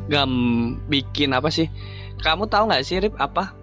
gam 0.06 0.30
bikin 0.86 1.34
apa 1.34 1.50
sih? 1.50 1.66
Kamu 2.22 2.46
tahu 2.46 2.70
nggak 2.70 2.86
sih 2.86 3.02
Rip 3.02 3.18
apa 3.18 3.57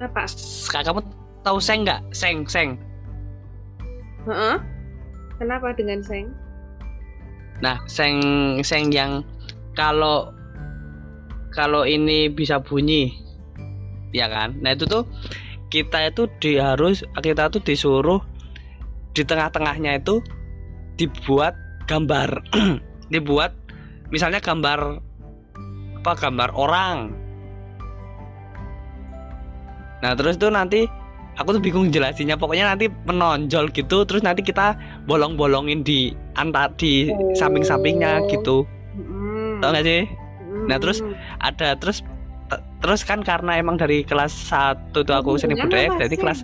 apa 0.00 0.24
Kak, 0.72 0.82
kamu 0.88 1.00
tahu 1.44 1.58
seng 1.60 1.84
nggak 1.84 2.00
seng 2.12 2.48
seng 2.48 2.80
Heeh. 4.24 4.56
kenapa 5.40 5.72
dengan 5.76 6.00
seng 6.04 6.32
Nah, 7.60 7.76
seng 7.84 8.16
seng 8.64 8.88
yang 8.88 9.20
kalau 9.76 10.32
kalau 11.52 11.84
ini 11.84 12.32
bisa 12.32 12.56
bunyi, 12.56 13.12
ya 14.16 14.26
kan? 14.32 14.56
Nah 14.64 14.72
itu 14.72 14.88
tuh 14.88 15.04
kita 15.68 16.08
itu 16.08 16.26
di 16.40 16.56
harus 16.56 17.04
kita 17.20 17.52
tuh 17.52 17.60
disuruh 17.62 18.18
di 19.12 19.22
tengah-tengahnya 19.22 20.00
itu 20.00 20.24
dibuat 20.96 21.52
gambar, 21.84 22.40
dibuat 23.12 23.52
misalnya 24.08 24.40
gambar 24.40 25.04
apa 26.00 26.12
gambar 26.16 26.50
orang. 26.56 27.12
Nah 30.00 30.16
terus 30.16 30.40
tuh 30.40 30.48
nanti 30.48 30.88
aku 31.36 31.56
tuh 31.56 31.62
bingung 31.62 31.88
jelasinnya. 31.88 32.36
Pokoknya 32.36 32.72
nanti 32.72 32.88
menonjol 33.04 33.68
gitu 33.72 34.04
terus 34.04 34.20
nanti 34.20 34.40
kita 34.40 34.76
bolong-bolongin 35.04 35.80
di 35.80 36.12
antar 36.34 36.72
di 36.76 37.08
Oh. 37.12 37.36
samping-sampingnya 37.36 38.24
gitu. 38.28 38.64
Mm. 38.96 39.60
tau 39.60 39.76
gak 39.76 39.84
sih? 39.84 40.08
Mm. 40.40 40.66
Nah, 40.72 40.76
terus 40.80 41.04
ada 41.38 41.76
terus 41.76 42.00
te- 42.48 42.64
terus 42.80 43.04
kan 43.04 43.20
karena 43.20 43.60
emang 43.60 43.76
dari 43.76 44.00
kelas 44.02 44.32
1 44.32 45.04
tuh 45.04 45.12
aku 45.12 45.36
seni 45.36 45.52
budaya 45.54 45.92
jadi 46.00 46.16
kelas 46.16 46.42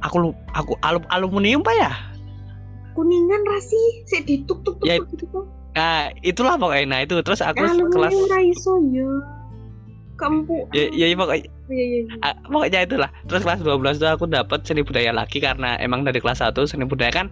aku 0.00 0.32
aku 0.54 0.72
alum 0.80 1.04
aluminium 1.10 1.60
pak 1.60 1.76
ya? 1.76 1.92
Kuningan 2.96 3.44
rasi. 3.46 3.78
Sik 4.08 4.26
dituk 4.26 4.64
tuk 4.64 4.80
tuk 4.80 4.88
Ya, 4.88 4.98
gitu 4.98 5.46
nah 5.76 6.10
itulah 6.26 6.58
pokoknya. 6.58 6.86
Nah 6.88 7.00
itu. 7.04 7.14
Terus 7.22 7.38
aku 7.44 7.62
kelas 7.62 8.10
aluminium 8.10 8.26
raiso 8.26 8.74
ya 8.90 9.37
Kamu 10.18 10.74
ya 10.74 10.90
ya, 10.90 11.06
ya 11.06 11.16
pokoknya 11.16 11.46
Iya 11.68 11.84
iya. 11.84 12.00
iya. 12.08 12.26
ah, 12.26 12.34
pokoknya 12.48 12.80
itulah. 12.88 13.10
Terus 13.28 13.42
kelas 13.44 13.60
12 13.62 14.02
tuh 14.02 14.10
aku 14.10 14.24
dapat 14.26 14.64
seni 14.66 14.82
budaya 14.82 15.14
lagi 15.14 15.38
karena 15.38 15.78
emang 15.78 16.02
dari 16.02 16.18
kelas 16.18 16.42
1 16.42 16.56
seni 16.66 16.88
budaya 16.88 17.12
kan 17.12 17.26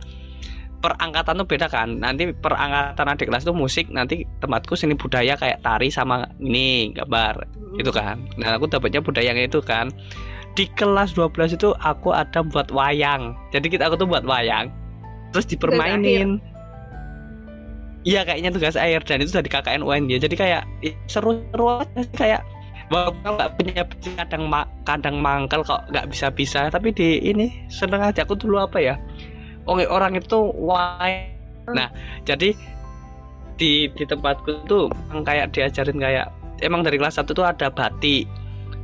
per 0.78 0.92
angkatan 1.02 1.40
tuh 1.42 1.48
beda 1.48 1.66
kan. 1.66 1.98
Nanti 1.98 2.30
per 2.30 2.54
angkatan 2.54 3.10
adik 3.10 3.26
kelas 3.32 3.42
tuh 3.42 3.56
musik 3.56 3.90
nanti 3.90 4.22
tempatku 4.38 4.78
seni 4.78 4.94
budaya 4.94 5.34
kayak 5.34 5.64
tari 5.66 5.90
sama 5.90 6.30
ini 6.38 6.94
gambar 6.94 7.42
itu 7.80 7.90
kan. 7.90 8.22
Nah 8.38 8.54
aku 8.54 8.70
dapatnya 8.70 9.02
budaya 9.02 9.34
yang 9.34 9.40
itu 9.40 9.58
kan. 9.58 9.90
Di 10.56 10.68
kelas 10.78 11.12
12 11.18 11.56
itu 11.56 11.74
aku 11.84 12.16
ada 12.16 12.40
buat 12.40 12.72
wayang. 12.72 13.36
Jadi 13.52 13.66
kita 13.72 13.88
aku 13.88 14.00
tuh 14.00 14.08
buat 14.08 14.24
wayang 14.24 14.86
terus 15.36 15.52
dipermainin. 15.52 16.40
iya 18.08 18.24
kayaknya 18.24 18.48
tugas 18.54 18.72
air 18.78 19.04
dan 19.04 19.20
itu 19.20 19.36
dari 19.36 19.52
KKN 19.52 19.84
UNY 19.84 20.16
jadi 20.16 20.32
kayak 20.32 20.62
ih, 20.80 20.94
seru-seru 21.10 21.84
aja 21.84 22.02
kayak 22.16 22.40
walaupun 22.86 23.34
nggak 23.34 23.50
punya 23.58 23.82
kadang 24.22 24.44
ma- 24.46 24.70
kadang 24.86 25.18
mangkel 25.18 25.66
kok 25.66 25.82
nggak 25.90 26.06
bisa 26.10 26.26
bisa 26.30 26.60
tapi 26.70 26.94
di 26.94 27.18
ini 27.22 27.50
seneng 27.66 28.02
aja. 28.02 28.22
Aku 28.22 28.38
dulu 28.38 28.62
apa 28.62 28.78
ya? 28.78 28.94
Oh 29.66 29.78
orang 29.90 30.14
itu 30.14 30.54
wayang 30.54 31.34
nah 31.74 31.90
jadi 32.22 32.54
di 33.58 33.90
di 33.90 34.04
tempatku 34.06 34.70
tuh 34.70 34.86
kayak 35.26 35.50
diajarin 35.50 35.98
kayak 35.98 36.30
emang 36.62 36.86
dari 36.86 36.94
kelas 36.94 37.18
1 37.18 37.26
tuh 37.34 37.42
ada 37.42 37.66
batik. 37.66 38.30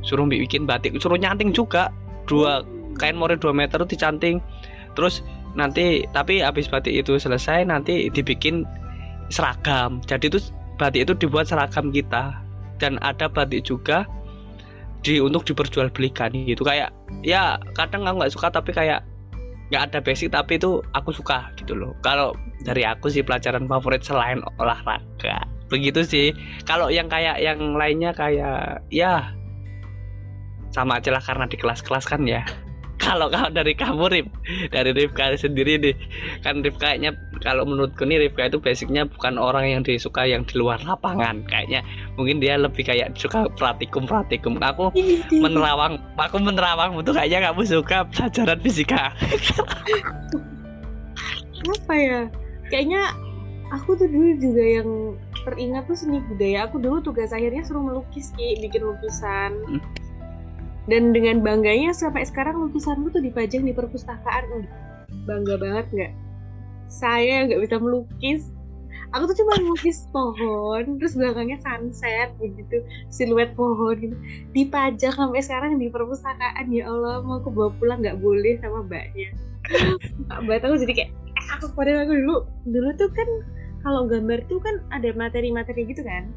Suruh 0.03 0.27
bikin 0.27 0.67
batik 0.67 0.99
suruh 0.99 1.15
nyanting 1.15 1.55
juga. 1.55 1.87
Dua 2.27 2.63
kain 2.99 3.15
morir 3.15 3.39
2 3.39 3.55
meter 3.55 3.79
tuh 3.79 3.87
dicanting. 3.87 4.43
Terus 4.99 5.23
nanti 5.55 6.03
tapi 6.11 6.43
habis 6.43 6.67
batik 6.67 6.91
itu 6.91 7.15
selesai 7.15 7.63
nanti 7.63 8.11
dibikin 8.11 8.67
seragam. 9.31 10.03
Jadi 10.03 10.27
itu 10.27 10.39
batik 10.75 11.07
itu 11.07 11.13
dibuat 11.15 11.47
seragam 11.47 11.87
kita 11.87 12.42
dan 12.83 12.99
ada 12.99 13.31
batik 13.31 13.63
juga 13.63 14.03
di 14.99 15.23
untuk 15.23 15.47
diperjualbelikan 15.47 16.35
gitu. 16.43 16.67
Kayak 16.67 16.91
ya 17.23 17.55
kadang 17.79 18.03
aku 18.03 18.19
nggak 18.19 18.33
suka 18.35 18.51
tapi 18.51 18.75
kayak 18.75 18.99
nggak 19.71 19.83
ada 19.87 19.99
basic 20.03 20.35
tapi 20.35 20.59
itu 20.59 20.83
aku 20.91 21.15
suka 21.15 21.47
gitu 21.55 21.71
loh. 21.79 21.95
Kalau 22.03 22.35
dari 22.67 22.83
aku 22.83 23.07
sih 23.07 23.23
pelajaran 23.23 23.71
favorit 23.71 24.03
selain 24.03 24.43
olahraga. 24.59 25.47
Begitu 25.71 26.03
sih. 26.03 26.27
Kalau 26.67 26.91
yang 26.91 27.07
kayak 27.07 27.39
yang 27.39 27.79
lainnya 27.79 28.11
kayak 28.11 28.83
ya 28.91 29.31
sama 30.75 30.99
aja 30.99 31.15
lah 31.15 31.23
karena 31.23 31.45
di 31.47 31.55
kelas-kelas 31.55 32.03
kan 32.03 32.27
ya 32.27 32.43
kalau 33.03 33.27
kalau 33.27 33.49
dari 33.51 33.73
kamu 33.75 34.05
Rip. 34.09 34.27
Dari 34.71 34.91
Rifka 34.95 35.35
sendiri 35.35 35.79
nih. 35.79 35.95
Kan 36.41 36.63
Rifka 36.63 36.91
kayaknya 36.93 37.15
kalau 37.43 37.67
menurutku 37.67 38.07
nih 38.07 38.27
Rifka 38.27 38.47
itu 38.47 38.59
basicnya 38.63 39.03
bukan 39.07 39.35
orang 39.35 39.67
yang 39.67 39.81
disuka 39.83 40.23
yang 40.23 40.47
di 40.47 40.55
luar 40.55 40.79
lapangan. 40.83 41.43
Kayaknya 41.47 41.83
mungkin 42.15 42.39
dia 42.39 42.55
lebih 42.55 42.83
kayak 42.87 43.15
suka 43.19 43.47
praktikum 43.59 44.07
praktikum 44.07 44.59
aku 44.63 44.91
menerawang 45.31 45.99
aku 46.15 46.37
menerawang 46.39 46.95
tuh 47.03 47.15
kayaknya 47.15 47.51
kamu 47.51 47.61
suka 47.67 48.07
pelajaran 48.11 48.59
fisika. 48.63 49.11
Apa 51.63 51.93
ya? 51.95 52.21
Kayaknya 52.67 53.01
aku 53.71 53.95
tuh 53.95 54.07
dulu 54.07 54.35
juga 54.39 54.63
yang 54.63 54.89
teringat 55.43 55.83
tuh 55.87 55.97
seni 55.97 56.19
budaya. 56.27 56.67
Aku 56.67 56.79
dulu 56.79 56.99
tugas 57.03 57.31
akhirnya 57.31 57.63
suruh 57.63 57.83
melukis 57.83 58.31
ki 58.35 58.59
bikin 58.63 58.83
lukisan. 58.83 59.51
Hmm. 59.67 59.81
Dan 60.87 61.15
dengan 61.15 61.39
bangganya 61.39 61.95
sampai 61.95 62.27
sekarang 62.27 62.59
lukisanku 62.59 63.07
tuh 63.13 63.23
dipajang 63.23 63.63
di 63.63 63.71
perpustakaan. 63.71 64.67
Bangga 65.23 65.55
banget 65.55 65.85
nggak? 65.93 66.11
Saya 66.91 67.47
nggak 67.47 67.61
bisa 67.63 67.75
melukis. 67.79 68.51
Aku 69.13 69.29
tuh 69.29 69.45
cuma 69.45 69.53
melukis 69.61 70.09
pohon 70.09 70.97
terus 70.97 71.13
belakangnya 71.13 71.61
sunset 71.61 72.33
begitu. 72.41 72.81
Siluet 73.13 73.53
pohon 73.53 73.93
gitu. 73.95 74.15
Dipajang 74.51 75.13
sampai 75.13 75.41
sekarang 75.45 75.77
di 75.77 75.87
perpustakaan. 75.87 76.67
Ya 76.73 76.89
Allah 76.89 77.21
mau 77.21 77.37
aku 77.39 77.53
bawa 77.53 77.69
pulang 77.77 78.01
nggak 78.01 78.19
boleh 78.19 78.57
sama 78.59 78.81
mbaknya. 78.83 79.29
Mbak 80.43 80.65
aku 80.65 80.75
jadi 80.83 80.93
kayak 80.97 81.11
"Eh, 81.13 81.47
aku 81.55 81.71
padahal 81.77 82.03
aku 82.09 82.13
dulu. 82.19 82.37
Dulu 82.67 82.89
tuh 82.97 83.09
kan 83.13 83.29
kalau 83.85 84.09
gambar 84.09 84.43
tuh 84.49 84.59
kan 84.59 84.81
ada 84.91 85.13
materi-materi 85.13 85.87
gitu 85.87 86.01
kan. 86.03 86.27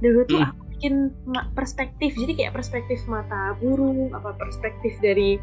Dulu 0.00 0.22
tuh 0.24 0.40
Hmm. 0.40 0.48
aku 0.48 0.61
bikin 0.82 1.14
perspektif. 1.54 2.10
Jadi 2.18 2.32
kayak 2.34 2.58
perspektif 2.58 3.06
mata 3.06 3.54
burung 3.62 4.10
apa 4.10 4.34
perspektif 4.34 4.98
dari 4.98 5.38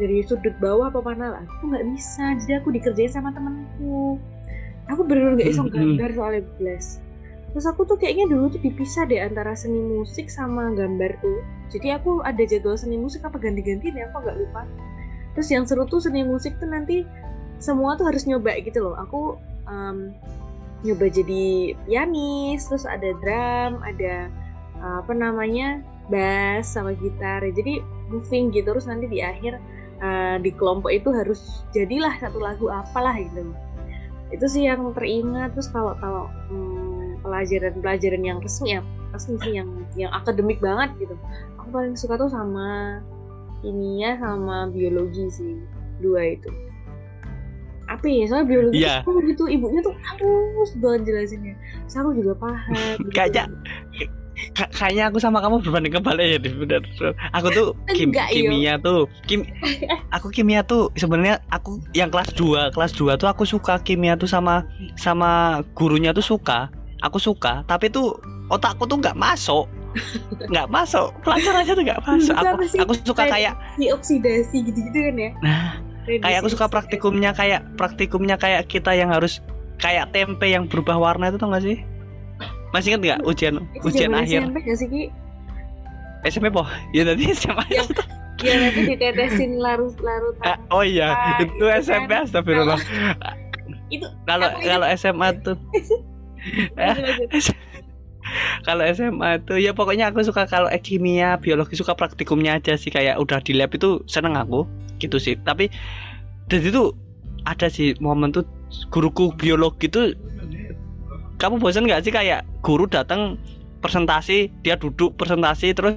dari 0.00 0.24
sudut 0.24 0.56
bawah 0.64 0.88
apa 0.88 1.04
mana 1.04 1.36
lah. 1.36 1.42
Aku 1.44 1.68
nggak 1.68 1.84
bisa. 1.92 2.32
Jadi 2.40 2.56
aku 2.56 2.72
dikerjain 2.72 3.12
sama 3.12 3.28
temanku. 3.36 4.16
Aku 4.88 5.04
bener-bener 5.04 5.36
nggak 5.36 5.50
bisa 5.52 5.62
Hmm. 5.68 5.76
gambar 5.76 6.10
soalnya 6.16 6.42
bless. 6.56 7.04
Terus 7.52 7.64
aku 7.68 7.84
tuh 7.84 8.00
kayaknya 8.00 8.32
dulu 8.32 8.48
tuh 8.48 8.60
dipisah 8.64 9.04
deh 9.04 9.20
antara 9.20 9.52
seni 9.52 9.76
musik 9.76 10.32
sama 10.32 10.72
gambar 10.72 11.16
tuh 11.20 11.40
jadi 11.68 12.00
aku 12.00 12.24
ada 12.24 12.44
jadwal 12.44 12.76
seni 12.76 12.96
musik 12.96 13.20
apa 13.24 13.36
ganti-ganti 13.36 13.92
deh 13.92 14.04
aku 14.08 14.24
nggak 14.24 14.36
lupa. 14.40 14.64
Terus 15.36 15.48
yang 15.52 15.64
seru 15.68 15.84
tuh 15.84 16.00
seni 16.00 16.24
musik 16.24 16.56
tuh 16.56 16.68
nanti 16.68 17.04
semua 17.60 17.96
tuh 18.00 18.08
harus 18.08 18.24
nyoba 18.24 18.56
gitu 18.64 18.80
loh. 18.80 18.96
Aku 18.96 19.36
em, 19.68 20.16
nyoba 20.84 21.12
jadi 21.12 21.76
pianis 21.84 22.68
terus 22.68 22.88
ada 22.88 23.12
drum 23.20 23.84
ada 23.84 24.32
uh, 24.82 25.02
apa 25.04 25.12
namanya 25.14 25.82
bass 26.08 26.72
sama 26.74 26.96
gitar. 26.96 27.44
Jadi 27.44 27.84
moving 28.08 28.50
gitu 28.52 28.72
terus 28.72 28.88
nanti 28.88 29.06
di 29.06 29.20
akhir 29.20 29.60
uh, 30.00 30.36
di 30.40 30.50
kelompok 30.54 30.90
itu 30.92 31.12
harus 31.12 31.62
jadilah 31.76 32.12
satu 32.18 32.40
lagu 32.40 32.72
apalah 32.72 33.14
gitu. 33.20 33.52
Itu 34.32 34.44
sih 34.48 34.68
yang 34.68 34.92
teringat. 34.96 35.52
Terus 35.56 35.68
kalau 35.72 35.92
kalau 36.00 36.28
hmm, 36.48 37.20
pelajaran-pelajaran 37.24 38.22
yang 38.24 38.38
resmi 38.40 38.78
ya 38.78 38.82
resmi 39.12 39.40
sih 39.40 39.52
yang 39.56 39.68
yang 39.96 40.12
akademik 40.12 40.60
banget 40.60 40.92
gitu. 41.00 41.14
Aku 41.60 41.68
paling 41.72 41.96
suka 41.96 42.16
tuh 42.20 42.30
sama 42.32 43.00
kimia 43.64 44.14
sama 44.22 44.70
biologi 44.70 45.26
sih 45.32 45.54
dua 45.98 46.36
itu. 46.38 46.48
Apa 47.88 48.04
ya? 48.04 48.28
Soalnya 48.28 48.46
biologi 48.46 48.84
Iya. 48.84 49.00
tuh 49.00 49.16
gitu. 49.24 49.44
Ibunya 49.48 49.80
tuh 49.80 49.96
halus 49.96 50.70
banget 50.76 51.08
jelasinnya. 51.08 51.56
Terus 51.88 51.96
aku 51.96 52.10
juga 52.20 52.32
paham 52.36 52.96
gitu. 53.08 53.16
Kayaknya 54.54 55.10
aku 55.10 55.18
sama 55.18 55.42
kamu 55.42 55.60
berbanding 55.62 55.94
kebalik 55.94 56.26
ya 56.26 56.38
Div. 56.38 56.54
bener 56.62 56.82
aku 57.34 57.48
tuh 57.50 57.66
kim- 57.90 58.14
Enggak, 58.14 58.28
kimia 58.30 58.74
tuh 58.78 59.10
kim 59.26 59.42
aku 60.16 60.30
kimia 60.30 60.62
tuh 60.62 60.90
sebenarnya 60.94 61.42
aku 61.50 61.82
yang 61.92 62.08
kelas 62.08 62.30
2 62.34 62.74
kelas 62.74 62.92
2 62.94 63.18
tuh 63.18 63.28
aku 63.28 63.42
suka 63.42 63.82
kimia 63.82 64.14
tuh 64.14 64.30
sama 64.30 64.62
sama 64.94 65.62
gurunya 65.74 66.14
tuh 66.14 66.22
suka 66.22 66.70
aku 67.02 67.18
suka 67.18 67.66
tapi 67.66 67.90
tuh 67.90 68.14
otakku 68.48 68.86
tuh 68.86 68.98
nggak 68.98 69.18
masuk 69.18 69.66
nggak 70.52 70.68
masuk 70.70 71.10
pelajarannya 71.24 71.72
tuh 71.74 71.84
nggak 71.84 72.00
masuk. 72.04 72.34
Aku 72.36 72.54
aku 72.86 72.92
suka 73.02 73.24
kayak 73.26 73.56
di 73.80 73.88
oksidasi 73.90 74.62
gitu-gitu 74.62 74.94
kan 74.94 75.16
ya? 75.16 75.30
Nah 75.42 75.64
kayak 76.08 76.44
aku 76.44 76.48
suka 76.52 76.66
praktikumnya 76.68 77.32
kayak 77.36 77.64
praktikumnya 77.76 78.36
kayak 78.40 78.68
kita 78.68 78.96
yang 78.96 79.12
harus 79.12 79.40
kayak 79.76 80.10
tempe 80.12 80.48
yang 80.48 80.64
berubah 80.66 80.96
warna 80.96 81.28
itu 81.30 81.38
tau 81.38 81.52
gak 81.52 81.62
sih 81.64 81.78
masih 82.68 82.88
inget 82.92 83.00
nggak 83.02 83.20
ujian 83.24 83.54
ujian 83.80 84.12
akhir? 84.12 84.44
SMP 84.44 84.56
gak 84.60 84.76
sih 84.76 84.88
Ki? 84.88 85.02
SMP 86.24 86.46
po 86.48 86.62
ya 86.90 87.02
tadi 87.02 87.22
SMA 87.32 87.64
Yang- 87.70 87.92
ya 88.38 88.54
nanti 88.54 88.80
ditetesin 88.86 89.58
larut-larut 89.58 90.36
Ah, 90.40 90.54
oh 90.70 90.82
iya 90.82 91.10
Ah, 91.10 91.42
itu 91.42 91.50
itu 91.50 91.64
kan. 91.64 91.82
SMP 91.82 92.10
astagfirullah. 92.14 92.78
Itu 93.90 94.06
kalau 94.24 94.48
kalau 94.60 94.86
SMA 94.94 95.28
tuh. 95.42 95.56
Eh? 96.78 96.94
kalau 98.62 98.86
SMA 98.86 99.42
tuh 99.42 99.58
ya 99.58 99.74
pokoknya 99.74 100.14
aku 100.14 100.22
suka 100.22 100.46
kalau 100.46 100.70
kimia 100.78 101.34
biologi 101.36 101.74
suka 101.74 101.98
praktikumnya 101.98 102.62
aja 102.62 102.78
sih. 102.78 102.94
Kayak 102.94 103.18
udah 103.18 103.42
di 103.42 103.58
lab 103.58 103.74
itu 103.74 103.98
seneng 104.06 104.38
aku 104.38 104.62
gitu 105.02 105.18
sih. 105.18 105.34
Tapi 105.34 105.66
dan 106.46 106.60
itu 106.62 106.94
ada 107.42 107.66
sih 107.66 107.98
momen 107.98 108.30
tuh 108.30 108.46
guruku 108.94 109.34
biologi 109.34 109.90
tuh 109.90 110.14
kamu 111.38 111.62
bosan 111.62 111.86
nggak 111.86 112.02
sih 112.02 112.12
kayak 112.12 112.42
guru 112.66 112.90
datang 112.90 113.38
presentasi 113.78 114.50
dia 114.66 114.74
duduk 114.74 115.14
presentasi 115.14 115.70
terus 115.70 115.94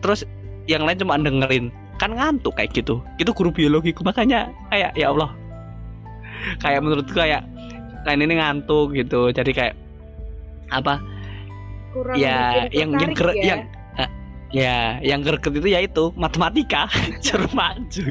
terus 0.00 0.24
yang 0.68 0.84
lain 0.84 1.00
cuma 1.00 1.20
dengerin? 1.20 1.68
Kan 2.00 2.14
ngantuk 2.14 2.56
kayak 2.56 2.72
gitu. 2.76 3.04
Itu 3.20 3.32
guru 3.36 3.52
biologiku 3.52 4.04
makanya 4.04 4.48
kayak 4.72 4.96
ya 4.96 5.12
Allah. 5.12 5.32
Kayak 6.62 6.80
menurutku 6.84 7.16
kayak 7.16 7.42
kayak 8.06 8.16
ini 8.20 8.34
ngantuk 8.38 8.94
gitu. 8.94 9.28
Jadi 9.32 9.50
kayak 9.52 9.74
apa 10.68 11.00
kurang 11.96 12.20
ya 12.20 12.68
yang 12.70 12.92
yang 12.96 13.12
ger- 13.16 13.36
ya. 13.36 13.44
yang 13.44 13.60
ya 14.48 14.76
yang 15.00 15.20
greget 15.24 15.52
itu 15.52 15.68
ya 15.68 15.80
itu 15.84 16.14
matematika. 16.14 16.86
Maju. 17.58 18.04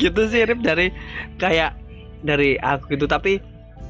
Gitu 0.00 0.20
sih 0.28 0.42
Rip 0.44 0.60
dari 0.64 0.90
kayak 1.38 1.78
dari 2.26 2.58
aku 2.58 2.96
gitu. 2.96 3.06
Tapi 3.06 3.38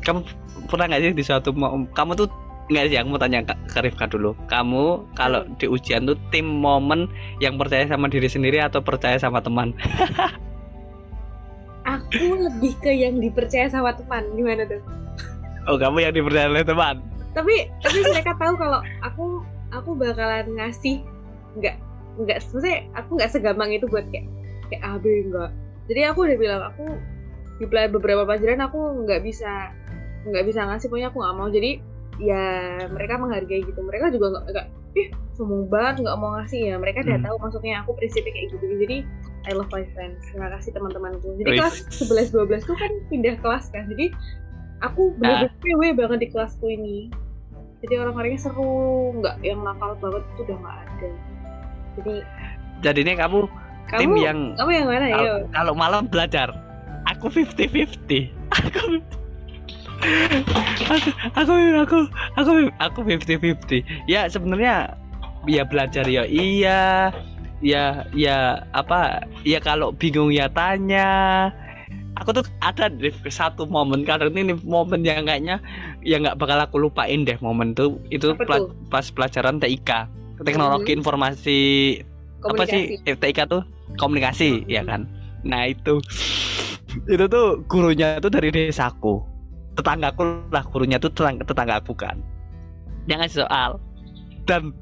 kamu 0.02 0.26
pernah 0.68 0.90
nggak 0.90 1.02
sih 1.02 1.12
di 1.14 1.24
suatu 1.24 1.50
kamu 1.92 2.12
tuh 2.18 2.28
nggak 2.70 2.86
sih 2.88 2.96
aku 2.96 3.08
mau 3.12 3.20
tanya 3.20 3.42
ke, 3.42 3.54
ke 3.68 3.78
Rifka 3.84 4.06
dulu. 4.08 4.32
Kamu 4.46 5.14
kalau 5.18 5.44
di 5.58 5.66
ujian 5.66 6.06
tuh 6.08 6.16
tim 6.30 6.46
momen 6.46 7.10
yang 7.42 7.58
percaya 7.58 7.84
sama 7.90 8.06
diri 8.06 8.30
sendiri 8.30 8.62
atau 8.62 8.80
percaya 8.80 9.18
sama 9.18 9.42
teman? 9.42 9.74
Aku 11.82 12.38
lebih 12.38 12.78
ke 12.78 12.94
yang 12.94 13.18
dipercaya 13.18 13.66
sama 13.66 13.90
teman 13.90 14.22
gimana 14.38 14.62
tuh? 14.70 14.78
Oh 15.66 15.74
kamu 15.74 16.06
yang 16.06 16.14
dipercaya 16.14 16.46
oleh 16.46 16.62
teman? 16.62 17.02
Tapi 17.34 17.66
tapi 17.82 17.98
mereka 18.06 18.38
tahu 18.38 18.54
kalau 18.54 18.80
aku 19.02 19.42
aku 19.74 19.90
bakalan 19.98 20.46
ngasih 20.54 21.02
nggak 21.58 21.76
nggak 22.22 22.38
maksudnya 22.44 22.84
aku 22.92 23.10
nggak 23.16 23.30
segampang 23.32 23.72
itu 23.72 23.88
buat 23.88 24.04
kayak 24.12 24.28
kayak 24.68 24.82
AB 24.84 25.04
enggak 25.28 25.50
jadi 25.88 26.00
aku 26.12 26.18
udah 26.28 26.38
bilang 26.38 26.62
aku 26.68 26.84
di 27.60 27.66
beberapa 27.68 28.22
pelajaran 28.24 28.60
aku 28.64 28.80
nggak 29.04 29.20
bisa 29.24 29.72
nggak 30.24 30.44
bisa 30.44 30.60
ngasih 30.62 30.86
pokoknya 30.86 31.08
aku 31.08 31.18
nggak 31.18 31.36
mau. 31.36 31.48
Jadi 31.48 31.70
ya 32.18 32.44
mereka 32.88 33.14
menghargai 33.16 33.62
gitu. 33.62 33.80
Mereka 33.80 34.10
juga 34.10 34.26
nggak 34.32 34.44
nggak 34.48 34.66
ih 34.92 35.08
sombong 35.32 35.66
banget 35.66 36.04
nggak 36.04 36.16
mau 36.16 36.30
ngasih. 36.36 36.60
Ya 36.68 36.76
mereka 36.76 37.02
udah 37.02 37.16
Hmm. 37.16 37.26
tahu 37.26 37.36
maksudnya 37.40 37.74
aku 37.80 37.90
prinsipnya 37.94 38.32
kayak 38.32 38.48
gitu. 38.50 38.64
Jadi 38.78 38.96
I 39.42 39.52
love 39.52 39.70
my 39.70 39.82
friends. 39.90 40.22
Terima 40.28 40.48
kasih 40.52 40.70
teman-temanku. 40.70 41.26
Jadi 41.36 41.48
Wih. 41.48 41.58
kelas 41.58 41.76
11 41.90 42.30
12 42.30 42.62
tuh 42.62 42.76
kan 42.76 42.90
pindah 43.08 43.36
kelas 43.38 43.64
kan. 43.68 43.84
Jadi 43.86 44.14
aku 44.80 45.10
Ah. 45.10 45.18
bener-bener 45.18 45.52
PW 45.58 45.82
banget 45.96 46.18
di 46.20 46.28
kelasku 46.30 46.66
ini. 46.66 47.10
Jadi 47.80 47.98
orang-orangnya 47.98 48.38
seru 48.40 48.70
nggak 49.18 49.42
yang 49.42 49.58
nakal 49.60 49.98
banget 49.98 50.22
itu 50.28 50.40
udah 50.44 50.56
nggak 50.56 50.76
ada. 50.78 51.08
Jadi 51.98 52.14
Jadi 52.80 52.98
ini 53.00 53.12
kamu 53.14 53.38
kamu 53.84 53.98
tim 53.98 54.12
yang 54.16 54.38
kamu 54.54 54.70
yang 54.72 54.86
mana? 54.86 55.04
ya 55.04 55.16
kalau, 55.16 55.36
kalau 55.50 55.74
malam 55.74 56.02
belajar. 56.06 56.48
Aku 57.04 57.26
50-50. 57.26 58.30
Aku 58.56 59.02
aku 61.38 61.52
aku 61.52 61.52
aku 61.82 61.98
aku 62.36 62.50
aku 62.78 62.98
50-50. 63.06 63.86
Ya 64.10 64.26
sebenarnya 64.26 64.96
ya 65.46 65.62
belajar 65.66 66.04
ya 66.06 66.26
iya. 66.26 67.10
Ya 67.62 68.02
ya 68.10 68.66
apa? 68.74 69.22
Ya 69.46 69.62
kalau 69.62 69.94
bingung 69.94 70.34
ya 70.34 70.50
tanya. 70.50 71.50
Aku 72.20 72.34
tuh 72.34 72.44
ada 72.60 72.92
di 72.92 73.08
satu 73.26 73.64
momen 73.64 74.04
karena 74.04 74.28
ini 74.28 74.54
momen 74.62 75.00
yang 75.02 75.24
kayaknya 75.24 75.58
ya 76.04 76.20
nggak 76.20 76.36
bakal 76.36 76.58
aku 76.60 76.76
lupain 76.78 77.24
deh 77.24 77.38
momen 77.40 77.72
tuh 77.72 77.98
itu 78.12 78.36
Apa 78.36 78.44
pela- 78.44 78.62
tuh? 78.68 78.70
pas 78.92 79.06
pelajaran 79.08 79.56
TIK 79.58 79.90
teknologi 80.44 80.92
informasi 80.92 81.60
apa 82.44 82.62
sih 82.68 83.00
TIK 83.06 83.38
tuh 83.48 83.62
komunikasi 83.96 84.66
ya 84.68 84.84
kan 84.84 85.08
nah 85.42 85.64
itu 85.66 85.98
itu 87.08 87.24
tuh 87.26 87.64
gurunya 87.66 88.20
tuh 88.20 88.28
dari 88.28 88.52
desaku 88.52 89.24
tetanggaku 89.78 90.22
lah 90.52 90.64
gurunya 90.68 91.00
tuh 91.00 91.12
tetangga 91.12 91.44
tetanggaku 91.46 91.92
kan. 91.96 92.20
Dia 93.08 93.18
ngasih 93.18 93.46
soal. 93.46 93.80
Dan 94.46 94.74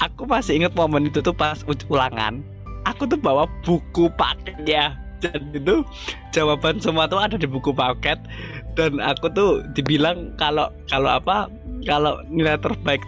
aku 0.00 0.24
masih 0.24 0.60
inget 0.60 0.72
momen 0.72 1.08
itu 1.08 1.20
tuh 1.20 1.36
pas 1.36 1.60
ulangan. 1.88 2.40
Aku 2.86 3.04
tuh 3.08 3.18
bawa 3.18 3.48
buku 3.62 4.10
paketnya. 4.14 4.96
Dan 5.24 5.48
itu 5.56 5.80
jawaban 6.36 6.76
semua 6.76 7.08
tuh 7.08 7.18
ada 7.20 7.40
di 7.40 7.48
buku 7.48 7.72
paket. 7.72 8.20
Dan 8.76 9.00
aku 9.00 9.32
tuh 9.32 9.64
dibilang 9.72 10.36
kalau 10.36 10.68
kalau 10.92 11.16
apa 11.16 11.48
kalau 11.88 12.20
nilai 12.28 12.60
terbaik 12.60 13.00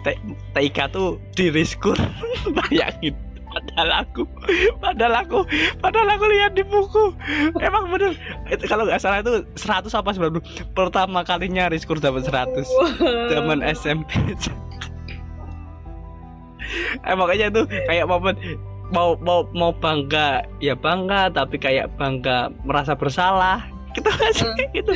TIK 0.55 0.77
tuh 0.93 1.21
di 1.37 1.53
riskur 1.53 1.97
bayangin 2.57 3.13
padahal 3.49 3.89
aku 4.05 4.23
padahal 4.77 5.15
aku 5.25 5.39
padahal 5.81 6.09
aku 6.13 6.25
lihat 6.29 6.51
di 6.53 6.63
buku. 6.65 7.13
Emang 7.59 7.89
bener. 7.89 8.13
Itu 8.49 8.65
kalau 8.69 8.85
nggak 8.85 9.01
salah 9.01 9.21
itu 9.21 9.43
100 9.57 9.89
apa 9.89 10.09
90 10.13 10.77
pertama 10.77 11.25
kalinya 11.25 11.69
riskur 11.69 11.97
dapat 11.97 12.25
100 12.29 12.65
zaman 13.33 13.65
SMP 13.65 14.09
eh 17.01 17.15
makanya 17.17 17.49
tuh 17.49 17.65
kayak 17.65 18.05
momen 18.05 18.37
mau 18.93 19.17
mau 19.21 19.45
mau 19.57 19.73
bangga 19.73 20.45
ya 20.61 20.77
bangga 20.77 21.33
tapi 21.33 21.57
kayak 21.57 21.89
bangga 21.97 22.53
merasa 22.65 22.93
bersalah. 22.93 23.65
Gitu 23.97 24.09
kan 24.09 24.31
sih? 24.33 24.49
Gitu. 24.73 24.93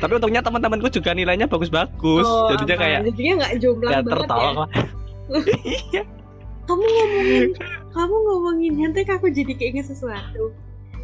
Tapi 0.00 0.12
untungnya 0.16 0.40
teman-temanku 0.40 0.88
juga 0.88 1.12
nilainya 1.12 1.44
bagus-bagus. 1.44 2.24
Oh, 2.24 2.48
jadinya 2.52 2.76
kayak 2.80 3.00
jadinya 3.12 3.32
nggak 3.44 3.52
jomplang 3.60 3.92
ya 3.92 4.00
banget 4.00 4.12
tertawa 4.16 4.64
ya 4.68 4.84
iya 5.92 6.02
kamu 6.64 6.84
ngomongin 6.84 7.44
kamu 7.92 8.14
ngomongin 8.26 8.72
nanti 8.80 9.04
aku 9.06 9.28
jadi 9.28 9.52
keinget 9.54 9.86
sesuatu. 9.86 10.50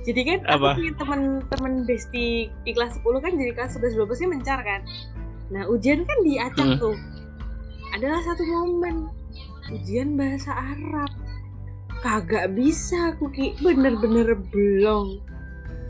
Jadi 0.00 0.20
kan 0.24 0.38
Apa? 0.48 0.72
aku 0.72 0.80
punya 0.80 0.92
teman-teman 0.96 1.72
besti 1.84 2.48
di 2.48 2.70
kelas 2.72 2.96
10 3.04 3.20
kan 3.20 3.32
jadi 3.36 3.52
kelas 3.52 3.76
11 3.76 4.00
12 4.00 4.20
nya 4.24 4.28
mencar 4.32 4.58
kan. 4.64 4.80
Nah 5.52 5.68
ujian 5.68 6.08
kan 6.08 6.18
diacak 6.24 6.66
Hmm. 6.66 6.80
tuh. 6.80 6.96
Adalah 7.92 8.20
satu 8.24 8.42
momen. 8.42 9.12
Ujian 9.68 10.16
bahasa 10.16 10.56
Arab. 10.56 11.12
Kagak 12.00 12.56
bisa 12.56 13.12
aku 13.12 13.28
ki. 13.28 13.60
Bener-bener 13.60 14.40
belum 14.48 15.20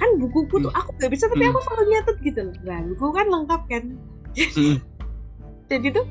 kan 0.01 0.17
bukuku 0.17 0.65
tuh 0.65 0.73
aku 0.73 0.97
gak 0.97 1.13
bisa 1.13 1.29
tapi 1.29 1.45
Hmm. 1.45 1.53
aku 1.53 1.61
selalu 1.61 1.85
nyatet 1.93 2.17
gitu. 2.25 2.43
Nah 2.65 2.79
buku 2.89 3.07
kan 3.13 3.27
lengkap 3.29 3.63
kan. 3.69 3.85
Hmm. 4.57 4.77
jadi 5.71 5.87
tuh 5.95 6.07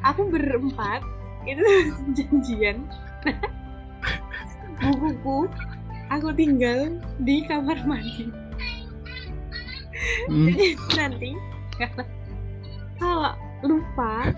aku 0.00 0.32
berempat 0.32 1.02
itu 1.46 1.62
janjian. 2.16 2.86
Bukuku 4.82 5.46
aku 6.10 6.28
tinggal 6.34 6.98
di 7.22 7.46
kamar 7.46 7.78
mandi. 7.86 8.28
Hmm. 10.26 10.50
jadi 10.50 10.74
nanti 10.98 11.30
kalau 12.98 13.34
lupa 13.62 14.34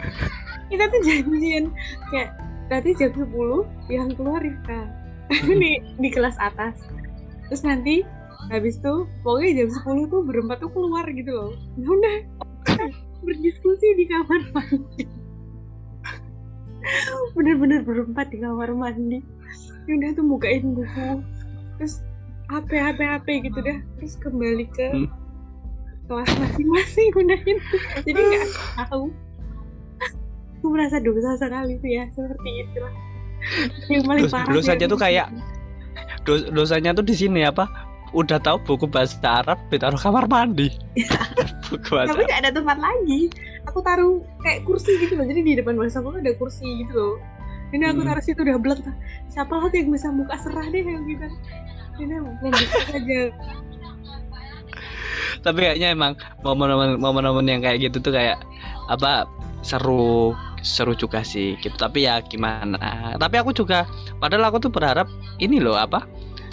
kita 0.69 0.85
tuh 0.89 1.01
janjian. 1.05 1.73
Kayak 2.13 2.37
nanti 2.69 2.91
jam 2.97 3.13
10 3.13 3.29
yang 3.93 4.09
keluar 4.17 4.41
Rifka 4.41 4.81
di 5.49 5.81
di 6.01 6.09
kelas 6.13 6.37
atas. 6.41 6.85
Terus 7.49 7.63
nanti 7.65 8.05
habis 8.53 8.77
tuh 8.85 9.09
pokoknya 9.25 9.65
jam 9.65 9.71
10 9.73 10.13
tuh 10.13 10.21
berempat 10.25 10.61
tuh 10.61 10.71
keluar 10.73 11.05
gitu 11.09 11.33
loh. 11.33 11.53
Ya 11.81 11.89
udah. 11.89 12.19
Berdiskusi 13.25 13.89
di 13.97 14.05
kamar 14.05 14.41
mandi 14.53 15.24
bener-bener 17.33 17.81
berempat 17.81 18.29
di 18.29 18.39
kamar 18.39 18.71
mandi. 18.73 19.19
Ya 19.85 19.93
udah 19.95 20.11
tuh 20.13 20.25
bukain 20.25 20.65
buku. 20.73 21.09
Terus 21.77 22.01
HP 22.49 22.71
HP 22.73 23.01
HP 23.01 23.27
gitu 23.45 23.59
dah. 23.61 23.79
Terus 23.99 24.15
kembali 24.19 24.65
ke 24.71 24.87
Hmm. 24.93 25.09
kelas 26.05 26.29
masing-masing 26.37 27.09
gunain 27.13 27.57
jadi 28.05 28.21
nggak 28.21 28.49
tahu. 28.89 29.09
Aku 30.55 30.67
merasa 30.69 31.01
dosa 31.01 31.37
sekali 31.37 31.77
tuh 31.79 31.89
ya 31.89 32.05
seperti 32.13 32.51
itulah. 32.61 32.93
Yang 33.89 34.05
paling 34.05 34.25
parah 34.29 34.53
dosanya 34.53 34.85
ya. 34.85 34.93
tuh 34.93 35.01
kayak 35.01 35.27
dos- 36.25 36.49
dosanya 36.49 36.91
tuh 36.93 37.05
di 37.05 37.13
sini 37.13 37.45
apa? 37.45 37.69
Udah 38.13 38.37
tahu 38.39 38.61
buku 38.63 38.87
bahasa 38.87 39.17
Arab 39.43 39.57
ditaruh 39.69 39.99
kamar 39.99 40.25
mandi. 40.25 40.71
Buku 41.67 41.89
bahasa 41.91 42.13
tapi 42.13 42.23
nggak 42.25 42.41
ada 42.45 42.51
tempat 42.53 42.79
lagi 42.79 43.21
aku 43.75 43.83
taruh 43.83 44.23
kayak 44.47 44.63
kursi 44.63 44.95
gitu 45.03 45.19
loh. 45.19 45.27
Jadi 45.27 45.43
di 45.43 45.53
depan 45.59 45.75
bahasa 45.75 45.99
aku 45.99 46.15
ada 46.15 46.31
kursi 46.39 46.63
gitu 46.87 46.95
loh. 46.95 47.15
Ini 47.75 47.91
aku 47.91 48.07
Hmm. 48.07 48.15
taruh 48.15 48.23
situ 48.23 48.39
udah 48.47 48.55
blek 48.63 48.79
siapa 49.27 49.51
lah 49.51 49.67
yang 49.75 49.91
bisa 49.91 50.15
buka 50.15 50.39
serah 50.39 50.63
deh 50.71 50.79
yang 50.79 51.03
gitu. 51.11 51.27
Ini 51.99 52.15
membuka 52.23 52.79
aja. 52.95 53.21
Tapi 55.43 55.59
kayaknya 55.59 55.91
emang 55.91 56.15
momen-momen 56.47 57.03
momen-momen 57.03 57.47
yang 57.51 57.61
kayak 57.67 57.91
gitu 57.91 57.99
tuh 57.99 58.15
kayak 58.15 58.39
apa 58.87 59.27
seru 59.67 60.39
seru 60.63 60.95
juga 60.95 61.27
sih 61.27 61.59
gitu. 61.59 61.75
Tapi 61.75 62.07
ya 62.07 62.23
gimana. 62.23 63.19
Tapi 63.19 63.43
aku 63.43 63.51
juga 63.51 63.91
padahal 64.23 64.55
aku 64.55 64.71
tuh 64.71 64.71
berharap 64.71 65.11
ini 65.43 65.59
loh 65.59 65.75
apa 65.75 66.07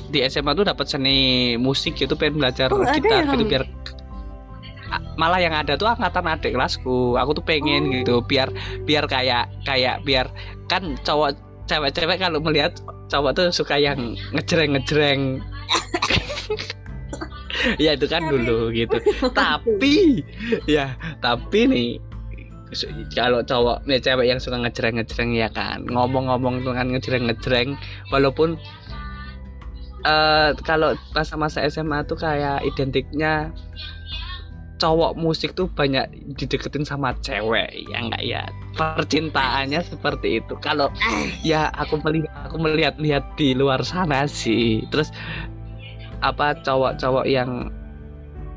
di 0.10 0.26
SMA 0.26 0.58
tuh 0.58 0.68
dapat 0.68 0.90
seni 0.90 1.54
musik 1.56 1.96
gitu 1.96 2.18
pengen 2.18 2.42
belajar 2.42 2.68
Oh, 2.74 2.82
gitar 2.84 3.24
ya 3.24 3.32
gitu 3.32 3.46
biar 3.48 3.64
malah 5.15 5.39
yang 5.39 5.56
ada 5.56 5.77
tuh 5.80 5.88
angkatan 5.88 6.27
adik 6.27 6.51
kelasku. 6.56 7.15
Aku 7.15 7.32
tuh 7.38 7.45
pengen 7.45 7.88
Oh. 7.88 7.93
gitu 8.01 8.15
biar 8.25 8.49
biar 8.84 9.06
kayak 9.08 9.47
kayak 9.63 10.04
biar 10.04 10.27
kan 10.67 10.95
cowok 11.06 11.36
cewek-cewek 11.69 12.19
kalau 12.19 12.39
melihat 12.43 12.75
cowok 13.08 13.32
tuh 13.36 13.45
suka 13.51 13.75
yang 13.80 14.15
ngejreng 14.36 14.75
ngejreng 14.75 15.21
ya 17.84 17.93
itu 17.95 18.08
kan 18.08 18.25
dulu 18.27 18.71
gitu. 18.71 18.97
Tapi 19.38 20.23
ya 20.65 20.95
tapi 21.19 21.67
nih 21.67 21.89
kalau 23.12 23.43
cowok 23.43 23.84
nih 23.84 23.99
cewek 23.99 24.25
yang 24.32 24.39
suka 24.39 24.58
ngejreng 24.60 24.95
ngejreng 24.99 25.32
ya 25.36 25.51
kan? 25.51 25.84
Ngomong-ngomong 25.91 26.63
dengan 26.63 26.88
ngejreng 26.95 27.27
ngejreng 27.27 27.75
walaupun 28.10 28.56
eh 30.01 30.49
kalau 30.65 30.97
masa-masa 31.13 31.62
SMA 31.69 32.01
tuh 32.10 32.17
kayak 32.17 32.65
identiknya 32.65 33.54
cowok 34.82 35.13
musik 35.13 35.54
tuh 35.54 35.70
banyak 35.78 36.10
dideketin 36.41 36.82
sama 36.82 37.13
cewek 37.22 37.70
ya 37.86 37.98
enggak 38.02 38.24
ya 38.26 38.44
percintaannya 38.74 39.86
seperti 39.86 40.41
itu 40.41 40.58
kalau 40.58 40.89
ya 41.46 41.70
aku 41.78 42.02
melihat 42.02 42.34
aku 42.50 42.58
melihat 42.58 42.96
lihat 42.98 43.24
di 43.38 43.54
luar 43.54 43.86
sana 43.86 44.26
sih 44.26 44.82
terus 44.89 45.13
apa 46.26 46.58
cowok-cowok 46.65 47.30
yang 47.30 47.70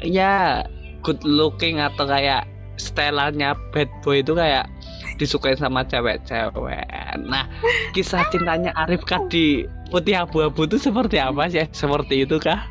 ya 0.01 0.65
good 1.05 1.21
looking 1.29 1.77
atau 1.77 2.09
kayak 2.09 2.49
stylenya 2.81 3.53
bad 3.71 3.87
boy 4.01 4.25
itu 4.25 4.33
kayak 4.33 4.67
disukai 5.15 5.55
sama 5.55 5.87
cewek-cewek. 5.87 6.91
Nah, 7.23 7.47
kisah 7.95 8.27
cintanya 8.35 8.75
Arif 8.75 9.07
kan 9.07 9.31
di 9.31 9.63
Putih 9.95 10.27
Abu-Abu 10.27 10.67
itu 10.67 10.83
seperti 10.83 11.23
apa 11.23 11.47
sih? 11.47 11.63
Seperti 11.71 12.27
itu 12.27 12.43
kah? 12.43 12.67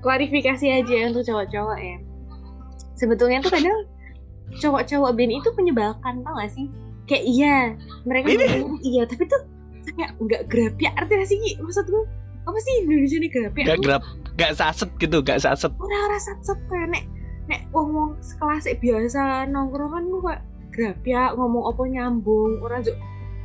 Klarifikasi 0.00 0.66
aja 0.80 0.96
untuk 1.08 1.22
cowok-cowok 1.24 1.78
ya. 1.78 1.96
Sebetulnya 2.96 3.40
tuh 3.40 3.52
kadang 3.52 3.78
cowok-cowok 4.58 5.10
band 5.14 5.32
itu 5.32 5.48
menyebalkan 5.56 6.14
tau 6.26 6.34
gak 6.36 6.50
sih? 6.52 6.66
Kayak 7.06 7.24
iya 7.26 7.56
mereka 8.06 8.26
iya 8.86 9.02
tapi 9.08 9.26
tuh 9.26 9.42
kayak 9.96 10.14
nggak 10.22 10.42
grapya 10.46 10.90
arti 10.94 11.12
gak 11.18 11.28
sih 11.28 11.38
maksud 11.58 11.84
gue 11.90 12.04
apa 12.46 12.58
sih 12.62 12.72
Indonesia 12.86 13.16
ini 13.18 13.28
grapya 13.28 13.64
gak 13.74 13.80
grab 13.82 14.02
gak 14.38 14.52
saset 14.56 14.90
gitu 15.02 15.18
gak 15.20 15.42
saset. 15.42 15.72
Orang-orang 15.76 16.22
sat-sat 16.22 16.58
kayak 16.70 16.88
nek 16.94 17.04
nek 17.50 17.60
ngomong 17.74 18.14
sekelas 18.22 18.64
kayak 18.64 18.78
biasa 18.80 19.50
nongkrong 19.50 19.90
kan 19.90 20.04
gue 20.06 20.20
kayak 20.22 20.42
grapya 20.70 21.22
ngomong 21.34 21.64
apa 21.66 21.82
nyambung 21.90 22.52
orang 22.62 22.80
juga 22.86 22.98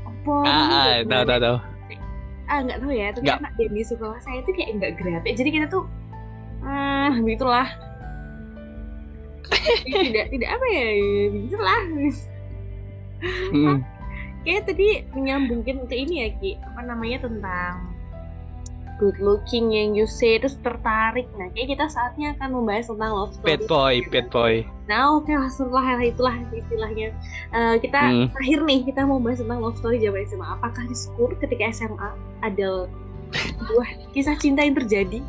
apa 0.05 0.35
ah, 0.45 0.49
ah 0.49 0.87
gitu. 1.01 1.09
tahu 1.09 1.23
tahu 1.25 1.39
tahu. 1.41 1.57
Ah 2.45 2.59
nggak 2.61 2.77
tahu 2.77 2.91
ya 2.93 3.07
tapi 3.09 3.25
Nggak. 3.25 3.39
anak 3.41 3.53
di 3.57 3.83
sekolah 3.83 4.19
saya 4.21 4.37
itu 4.45 4.51
kayak 4.53 4.69
nggak 4.77 4.91
grapya 5.01 5.33
jadi 5.33 5.49
kita 5.49 5.65
tuh 5.73 5.83
ah 6.65 7.13
begitulah. 7.21 7.67
Tidak 9.85 10.25
tidak 10.33 10.49
apa 10.57 10.65
ya 10.69 10.85
begitulah. 11.31 11.81
Hmm. 13.53 13.79
kayak 14.45 14.69
tadi 14.69 15.01
menyambungin 15.17 15.89
ke 15.89 15.95
ini 15.97 16.15
ya 16.21 16.29
Ki 16.37 16.51
apa 16.61 16.85
namanya 16.85 17.25
tentang 17.25 17.89
good 19.01 19.17
looking 19.17 19.73
yang 19.73 19.97
you 19.97 20.05
say 20.05 20.37
terus 20.37 20.55
tertarik. 20.61 21.25
Nah 21.35 21.49
kayak 21.51 21.73
kita 21.73 21.85
saatnya 21.89 22.37
akan 22.37 22.61
membahas 22.61 22.87
tentang 22.87 23.11
love 23.11 23.33
story. 23.33 23.57
Bad 23.57 23.63
boy 23.65 23.95
bad 24.13 24.27
boy. 24.29 24.53
nah 24.85 25.17
oke 25.17 25.33
lah 25.33 25.49
setelah 25.49 25.97
itulah 25.99 26.35
istilahnya. 26.53 27.09
Eh, 27.51 27.75
kita 27.81 27.99
Hmm. 27.99 28.27
terakhir 28.37 28.59
nih 28.69 28.79
kita 28.85 29.01
mau 29.03 29.17
bahas 29.17 29.41
tentang 29.41 29.59
love 29.65 29.77
story 29.81 29.97
zaman 29.97 30.21
SMA 30.29 30.45
apakah 30.45 30.83
di 30.85 30.95
ketika 31.41 31.63
SMA 31.73 32.09
ada 32.45 32.85
sebuah 33.57 33.87
kisah 34.13 34.37
cinta 34.37 34.61
yang 34.61 34.77
terjadi 34.77 35.19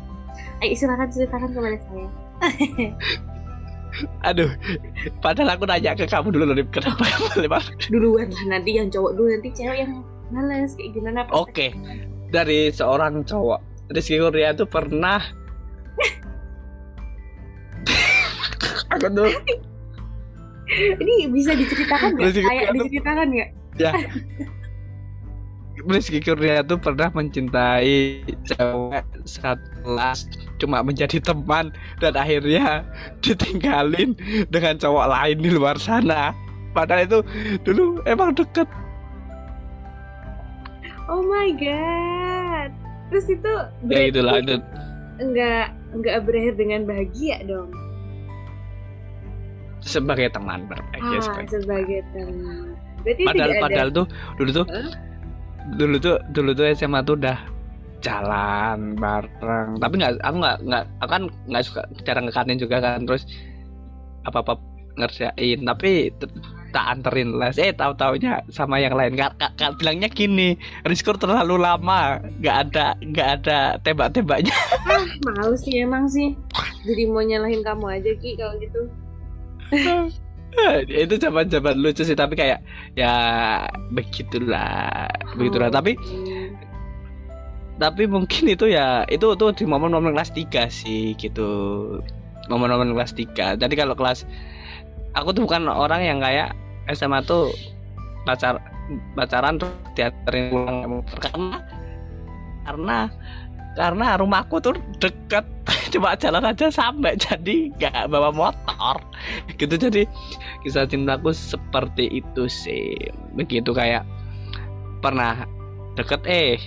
ayo 0.63 0.73
silakan 0.73 1.07
ceritakan 1.09 1.49
kepada 1.53 1.77
saya. 1.85 2.09
Aduh 4.29 4.51
padahal 5.25 5.57
aku 5.57 5.65
nanya 5.65 5.97
ke 5.97 6.05
kamu 6.05 6.29
dulu 6.29 6.53
Rip 6.53 6.69
kenapa 6.69 7.01
kamu 7.01 7.49
lewat 7.49 7.65
duluan 7.89 8.29
lah 8.29 8.45
nanti 8.57 8.77
yang 8.77 8.93
cowok 8.93 9.17
dulu 9.17 9.33
nanti 9.33 9.49
cewek 9.57 9.77
yang 9.87 10.05
males 10.29 10.77
kayak 10.77 10.93
gimana? 10.93 11.25
Oke, 11.33 11.73
dari 12.29 12.69
seorang 12.69 13.25
cowok 13.25 13.89
Rizky 13.89 14.21
Kurnia 14.21 14.53
itu 14.53 14.69
pernah 14.69 15.17
Aku 18.93 19.07
tuh 19.09 19.33
ini 20.75 21.15
bisa 21.31 21.55
diceritakan 21.55 22.19
nggak? 22.19 22.35
Kayak 22.37 22.75
diceritakan 22.75 23.27
nggak 23.33 23.49
Rizky 25.87 26.19
Kurnia 26.19 26.61
itu 26.61 26.75
pernah 26.75 27.07
mencintai 27.11 28.23
cewek 28.43 29.05
satu 29.23 29.63
kelas 29.83 30.27
Cuma 30.59 30.83
menjadi 30.83 31.23
teman 31.23 31.71
Dan 31.97 32.13
akhirnya 32.19 32.83
ditinggalin 33.23 34.13
dengan 34.51 34.75
cowok 34.77 35.07
lain 35.09 35.37
di 35.41 35.49
luar 35.55 35.79
sana. 35.79 36.35
Padahal 36.75 37.09
itu 37.09 37.19
dulu 37.65 38.03
emang 38.05 38.37
deket. 38.37 38.69
Oh 41.07 41.23
my 41.23 41.55
god. 41.55 42.69
Terus 43.09 43.25
itu 43.31 43.53
Ya 43.87 44.11
itu 44.11 44.21
nggak 45.17 45.65
nggak 45.97 46.17
berakhir 46.29 46.53
dengan 46.61 46.85
bahagia 46.85 47.41
dong? 47.49 47.73
Sebagai 49.81 50.29
teman 50.33 50.69
berbagai 50.69 51.17
ah 51.17 51.21
sebagai 51.23 51.57
sebagai 51.63 52.01
teman. 52.13 52.77
Berarti 53.01 53.23
padahal 53.25 53.51
padahal 53.61 53.89
tuh 53.93 54.05
dulu 54.37 54.49
tuh 54.61 54.65
Hah? 54.69 55.06
Dulu 55.75 55.99
tuh 55.99 56.17
dulu 56.31 56.55
tuh 56.55 56.71
SMA 56.71 57.03
tuh 57.03 57.19
udah 57.19 57.37
jalan 57.99 58.95
bareng. 58.95 59.81
Tapi 59.81 59.93
nggak 59.99 60.13
aku 60.23 60.37
nggak 60.39 60.57
nggak 60.63 60.83
aku 61.03 61.09
kan 61.11 61.23
nggak 61.49 61.63
suka 61.65 61.81
jarang 62.07 62.25
ke 62.29 62.33
kantin 62.33 62.61
juga 62.61 62.77
kan 62.79 63.03
terus 63.03 63.27
apa 64.23 64.39
apa 64.39 64.53
ngerjain. 64.95 65.59
Tapi 65.65 66.13
tak 66.75 66.85
anterin 66.99 67.39
les 67.39 67.57
eh 67.57 67.71
tahu 67.73 67.95
taunya 67.97 68.43
sama 68.53 68.77
yang 68.77 68.93
lain. 68.93 69.17
Kak, 69.17 69.39
kak, 69.57 69.79
bilangnya 69.81 70.11
gini 70.11 70.55
Rizkur 70.85 71.17
terlalu 71.19 71.59
lama. 71.59 72.21
Nggak 72.39 72.57
ada 72.69 72.87
nggak 73.01 73.29
ada 73.41 73.59
tembak 73.81 74.13
tembaknya 74.13 74.55
ah 74.93 75.05
males 75.25 75.63
sih 75.65 75.83
emang 75.83 76.07
sih. 76.07 76.37
Jadi 76.85 77.03
mau 77.09 77.25
nyalahin 77.25 77.65
kamu 77.65 77.99
aja 77.99 78.11
ki 78.15 78.39
kalau 78.39 78.55
gitu 78.63 78.81
itu 80.87 81.15
zaman 81.21 81.47
zaman 81.51 81.75
lucu 81.77 82.01
sih 82.01 82.17
tapi 82.17 82.33
kayak 82.33 82.63
ya 82.97 83.13
begitulah 83.93 85.07
begitulah. 85.37 85.69
Tapi 85.69 85.93
tapi 87.77 88.03
mungkin 88.09 88.49
itu 88.49 88.65
ya 88.73 89.05
itu 89.05 89.37
tuh 89.37 89.53
di 89.53 89.63
momen-momen 89.69 90.17
kelas 90.17 90.33
3 90.33 90.69
sih 90.71 91.13
gitu. 91.19 91.49
Momen-momen 92.47 92.95
kelas 92.95 93.13
3 93.13 93.59
jadi 93.59 93.73
kalau 93.75 93.93
kelas 93.93 94.23
aku 95.13 95.35
tuh 95.35 95.43
bukan 95.43 95.67
orang 95.67 96.01
yang 96.01 96.19
kayak 96.23 96.55
SMA 96.95 97.19
tuh 97.27 97.51
pacar 98.23 98.59
pacaran 99.19 99.59
terus 99.59 99.75
dianterin 99.99 100.51
pulang 100.51 101.03
karena 101.19 101.57
karena 102.63 102.97
karena 103.77 104.17
rumahku 104.17 104.57
tuh 104.57 104.73
deket 104.97 105.45
cuma 105.93 106.17
jalan 106.17 106.49
aja 106.49 106.73
sampai 106.73 107.13
jadi 107.13 107.69
nggak 107.77 108.09
bawa 108.09 108.33
motor. 108.33 108.97
Gitu 109.53 109.77
jadi 109.77 110.09
kisah 110.65 110.89
cintaku 110.89 111.29
seperti 111.29 112.25
itu 112.25 112.49
sih. 112.49 112.97
Begitu 113.37 113.69
kayak 113.71 114.01
pernah 115.05 115.45
deket 115.93 116.25
eh 116.25 116.57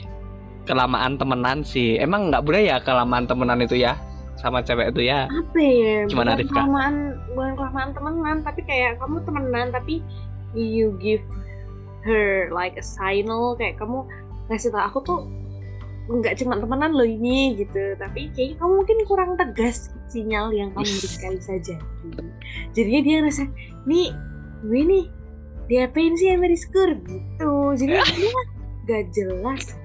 kelamaan 0.71 1.19
temenan 1.19 1.67
sih. 1.67 1.99
Emang 1.99 2.31
nggak 2.31 2.47
boleh 2.47 2.71
ya 2.71 2.79
kelamaan 2.79 3.27
temenan 3.27 3.59
itu 3.59 3.83
ya 3.83 3.99
sama 4.39 4.63
cewek 4.63 4.95
itu 4.95 5.11
ya? 5.11 5.27
Apa 5.27 5.59
ya? 5.59 6.07
Gimana, 6.07 6.39
bukan 6.39 6.41
Rifka? 6.47 6.55
kelamaan 6.55 6.95
bukan 7.35 7.53
kelamaan 7.59 7.91
temenan 7.93 8.37
tapi 8.47 8.61
kayak 8.65 9.03
kamu 9.03 9.19
temenan 9.27 9.67
tapi 9.75 9.95
you 10.55 10.95
give 11.03 11.27
her 12.07 12.49
like 12.55 12.79
a 12.79 12.85
signal. 12.87 13.59
Kayak 13.59 13.83
kamu 13.83 14.07
ngasih 14.47 14.71
tau 14.71 14.87
aku 14.87 14.99
tuh 15.03 15.21
nggak 16.11 16.43
cuma 16.43 16.59
temenan 16.59 16.91
loh 16.91 17.07
ini 17.07 17.55
gitu. 17.55 17.95
Tapi 17.95 18.35
kayaknya 18.35 18.57
kamu 18.59 18.73
mungkin 18.83 18.99
kurang 19.07 19.31
tegas 19.39 19.95
sinyal 20.11 20.51
yang 20.51 20.75
kamu 20.75 20.91
berikan 20.91 21.33
bisa 21.39 21.53
jadi. 21.63 21.87
Jadinya 22.75 23.01
dia 23.07 23.15
ngerasa 23.23 23.45
nih 23.87 24.09
gue 24.67 24.83
nih 24.83 25.05
diapain 25.71 26.13
sih 26.19 26.35
sama 26.35 26.51
Rizkur 26.51 26.91
gitu. 27.07 27.53
Jadi 27.79 27.95
dia 27.95 28.41
gak 28.91 29.05
jelas 29.15 29.79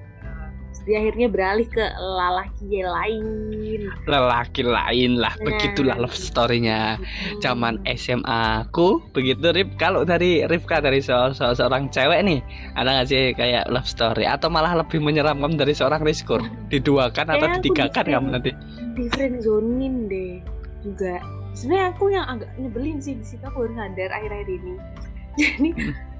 di 0.86 0.94
akhirnya 0.94 1.26
beralih 1.26 1.66
ke 1.66 1.82
lelaki 1.98 2.78
lain. 2.78 3.90
Lelaki 4.06 4.62
lain 4.62 5.18
lah 5.18 5.34
Nah. 5.34 5.42
begitulah 5.42 5.98
love 5.98 6.14
story-nya. 6.14 6.94
Zaman 7.42 7.82
SMA 7.98 8.62
aku 8.62 9.02
begitu 9.10 9.50
Rif 9.50 9.74
kalau 9.76 10.06
dari 10.06 10.46
Rifka 10.46 10.78
dari 10.78 11.02
se 11.02 11.10
se- 11.34 11.54
seorang 11.58 11.90
cewek 11.90 12.22
nih 12.22 12.38
ada 12.78 12.94
nggak 12.94 13.08
sih 13.10 13.34
kayak 13.34 13.66
love 13.66 13.84
story? 13.84 14.22
Atau 14.24 14.46
malah 14.46 14.78
lebih 14.78 15.02
menyeramkan 15.02 15.58
dari 15.58 15.74
seorang 15.74 16.06
Rizkur? 16.06 16.38
Diduakan 16.72 17.34
atau 17.34 17.46
aku 17.50 17.58
ditigakan 17.60 18.06
kamu 18.06 18.28
nanti? 18.38 18.50
Di 18.94 19.10
friend 19.10 19.42
zonein 19.42 20.06
deh 20.06 20.38
juga. 20.86 21.18
Sebenarnya 21.52 21.86
aku 21.90 22.04
yang 22.14 22.26
agak 22.30 22.50
nyebelin 22.62 23.02
sih 23.02 23.18
di 23.18 23.26
situ 23.26 23.42
aku 23.42 23.66
baru 23.66 23.74
sadar 23.74 24.10
akhir-akhir 24.14 24.48
ini. 24.54 24.74
Jadi 25.42 25.68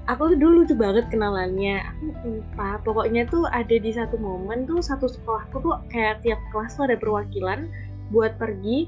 aku 0.07 0.33
tuh 0.33 0.37
dulu 0.39 0.63
lucu 0.63 0.75
banget 0.75 1.05
kenalannya. 1.11 1.83
Aku 1.83 2.39
lupa. 2.39 2.79
Pokoknya 2.81 3.27
tuh 3.27 3.45
ada 3.51 3.75
di 3.75 3.91
satu 3.91 4.15
momen 4.15 4.63
tuh 4.63 4.79
satu 4.79 5.05
sekolahku 5.05 5.59
tuh 5.59 5.75
kayak 5.91 6.23
tiap 6.23 6.39
kelas 6.51 6.79
tuh 6.79 6.87
ada 6.87 6.95
perwakilan 6.95 7.67
buat 8.09 8.39
pergi. 8.39 8.87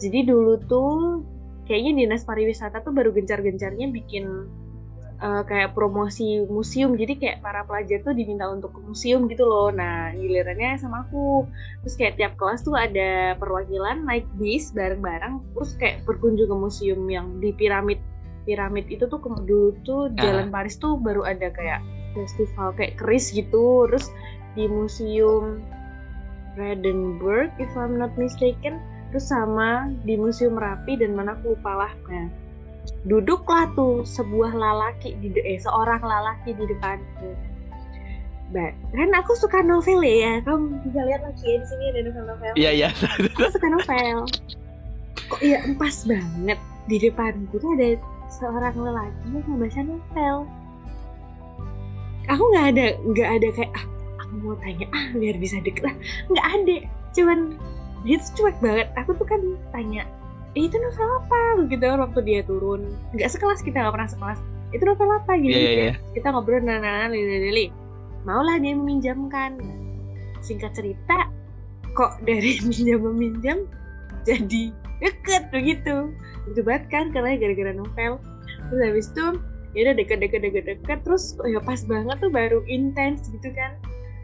Jadi 0.00 0.26
dulu 0.26 0.58
tuh 0.66 1.22
kayaknya 1.68 2.04
dinas 2.04 2.24
pariwisata 2.24 2.82
tuh 2.82 2.92
baru 2.92 3.12
gencar-gencarnya 3.12 3.92
bikin 3.92 4.48
eh, 5.20 5.42
kayak 5.44 5.76
promosi 5.76 6.48
museum. 6.48 6.96
Jadi 6.96 7.20
kayak 7.20 7.44
para 7.44 7.68
pelajar 7.68 8.00
tuh 8.00 8.16
diminta 8.16 8.48
untuk 8.48 8.72
ke 8.72 8.80
museum 8.80 9.28
gitu 9.28 9.44
loh. 9.44 9.68
Nah 9.68 10.16
gilirannya 10.16 10.80
sama 10.80 11.04
aku. 11.04 11.44
Terus 11.84 11.94
kayak 12.00 12.16
tiap 12.16 12.32
kelas 12.40 12.64
tuh 12.64 12.72
ada 12.72 13.36
perwakilan 13.36 14.00
naik 14.08 14.24
bis 14.40 14.72
bareng-bareng. 14.72 15.44
Terus 15.52 15.76
kayak 15.76 16.08
berkunjung 16.08 16.48
ke 16.48 16.56
museum 16.56 17.04
yang 17.12 17.36
di 17.36 17.52
piramid 17.52 18.00
piramid 18.44 18.86
itu 18.86 19.04
tuh 19.04 19.18
dulu 19.18 19.72
tuh 19.82 20.12
Ah. 20.14 20.22
jalan 20.22 20.48
Paris 20.48 20.76
tuh 20.76 20.96
baru 20.96 21.24
ada 21.24 21.48
kayak 21.48 21.80
festival 22.12 22.70
kayak 22.72 22.94
keris 22.94 23.28
gitu 23.28 23.88
terus 23.88 24.06
di 24.54 24.64
museum 24.64 25.64
Brandenburg 26.54 27.50
if 27.58 27.72
I'm 27.74 27.98
not 27.98 28.14
mistaken 28.14 28.78
terus 29.10 29.26
sama 29.26 29.90
di 30.02 30.14
museum 30.14 30.54
Merapi 30.54 30.94
dan 30.94 31.14
mana 31.14 31.34
aku 31.34 31.54
lupa 31.54 31.86
lah 31.86 31.92
nah 32.06 32.26
duduklah 33.04 33.68
tuh 33.72 34.04
sebuah 34.04 34.52
lalaki 34.52 35.16
di 35.18 35.28
de- 35.28 35.40
eh 35.42 35.56
seorang 35.56 36.04
lalaki 36.04 36.52
di 36.52 36.64
depanku. 36.68 37.32
Ba- 38.52 38.76
kan 38.92 39.10
aku 39.16 39.32
suka 39.34 39.64
novel 39.64 40.04
ya 40.04 40.44
kamu 40.44 40.84
bisa 40.84 41.00
lihat 41.00 41.24
lagi 41.24 41.44
ya 41.44 41.56
di 41.60 41.66
sini 41.66 41.84
ada 41.90 42.00
novel-novel. 42.04 42.52
Iya 42.54 42.70
iya. 42.76 42.88
Aku 43.32 43.48
suka 43.48 43.68
novel. 43.72 44.16
Kok 45.32 45.40
iya 45.40 45.64
pas 45.80 45.96
banget. 46.04 46.60
Di 46.84 46.96
depanku 47.00 47.56
tuh 47.56 47.72
ada 47.72 47.96
seorang 48.40 48.74
lelaki 48.74 49.26
yang 49.30 49.46
membaca 49.46 49.80
novel. 49.84 50.36
Aku 52.32 52.42
nggak 52.56 52.66
ada 52.74 52.86
nggak 53.04 53.30
ada 53.40 53.48
kayak 53.52 53.72
ah 53.76 53.84
aku 54.24 54.32
mau 54.40 54.56
tanya 54.58 54.86
ah 54.96 55.06
biar 55.14 55.36
bisa 55.38 55.60
deket. 55.60 55.84
Lah 55.86 55.94
nggak 56.32 56.46
ada. 56.46 56.76
Cuman 57.14 57.38
dia 58.02 58.16
tuh 58.20 58.30
cuek 58.42 58.56
banget. 58.58 58.88
Aku 58.98 59.14
tuh 59.14 59.26
kan 59.28 59.40
tanya 59.70 60.02
eh, 60.58 60.66
itu 60.66 60.76
novel 60.78 61.08
apa? 61.24 61.68
Gitu 61.68 61.84
waktu 61.84 62.20
dia 62.24 62.40
turun. 62.42 62.82
Nggak 63.14 63.30
sekelas 63.30 63.60
kita 63.62 63.84
nggak 63.84 63.94
pernah 63.94 64.10
sekelas. 64.10 64.38
Itu 64.74 64.82
novel 64.82 65.10
apa? 65.14 65.32
Iya, 65.38 65.50
iya, 65.50 65.54
kayak 65.54 65.78
iya. 65.78 65.94
kita 66.18 66.26
ngobrol 66.34 66.62
nah 66.64 66.82
nah 66.82 67.06
lili 67.06 67.50
lili. 67.50 67.66
Maulah 68.24 68.56
dia 68.58 68.72
meminjamkan. 68.72 69.60
Singkat 70.40 70.72
cerita 70.76 71.28
kok 71.94 72.18
dari 72.26 72.58
minjam 72.66 73.00
meminjam 73.00 73.58
jadi 74.26 74.74
deket 74.98 75.48
begitu 75.54 76.10
itu 76.50 76.60
banget 76.60 76.84
kan 76.92 77.10
karena 77.10 77.36
gara-gara 77.40 77.72
novel. 77.72 78.12
Terus 78.70 78.80
habis 78.80 79.06
itu 79.12 79.26
ya 79.74 79.80
udah 79.90 79.94
deket 79.96 80.18
deket 80.20 80.40
deket 80.44 80.64
deket. 80.68 80.98
Terus 81.02 81.36
oh 81.40 81.48
ya 81.48 81.60
pas 81.62 81.80
banget 81.84 82.16
tuh 82.20 82.32
baru 82.32 82.60
intens 82.68 83.28
gitu 83.32 83.48
kan. 83.52 83.76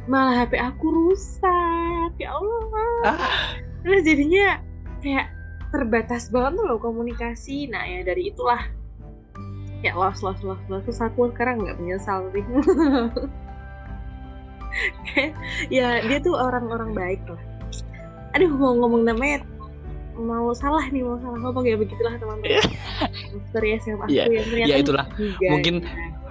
Malah 0.08 0.44
HP 0.44 0.56
aku 0.60 0.86
rusak 0.90 2.12
ya 2.20 2.34
Allah. 2.34 2.64
Ah. 3.04 3.18
terus 3.80 4.04
jadinya 4.04 4.60
kayak 5.00 5.32
terbatas 5.72 6.28
banget 6.28 6.60
tuh 6.60 6.64
loh 6.68 6.78
komunikasi. 6.80 7.68
Nah 7.70 7.84
ya 7.84 8.04
dari 8.04 8.32
itulah. 8.32 8.60
Ya 9.80 9.96
lost 9.96 10.20
lost 10.20 10.44
lost 10.44 10.64
lost. 10.68 10.84
Terus 10.84 11.00
aku 11.00 11.32
sekarang 11.32 11.64
nggak 11.64 11.78
menyesal 11.80 12.28
sih. 12.32 12.44
Ya 15.66 15.98
dia 16.06 16.18
tuh 16.22 16.38
orang-orang 16.38 16.94
baik 16.94 17.22
lah. 17.26 17.42
Aduh 18.38 18.54
mau 18.54 18.74
ngomong 18.78 19.02
namanya 19.02 19.42
mau 20.20 20.52
salah 20.52 20.84
nih 20.86 21.00
mau 21.00 21.16
salah 21.16 21.38
ngomong 21.38 21.64
ya 21.64 21.74
begitulah 21.74 22.14
teman-teman 22.14 22.62
story 23.48 23.68
SMA 23.78 23.98
aku 23.98 24.10
Iya, 24.10 24.24
yang 24.28 24.44
ternyata 24.44 24.68
ya 24.68 24.76
itulah. 24.76 25.06
juga. 25.12 25.48
Mungkin- 25.48 25.84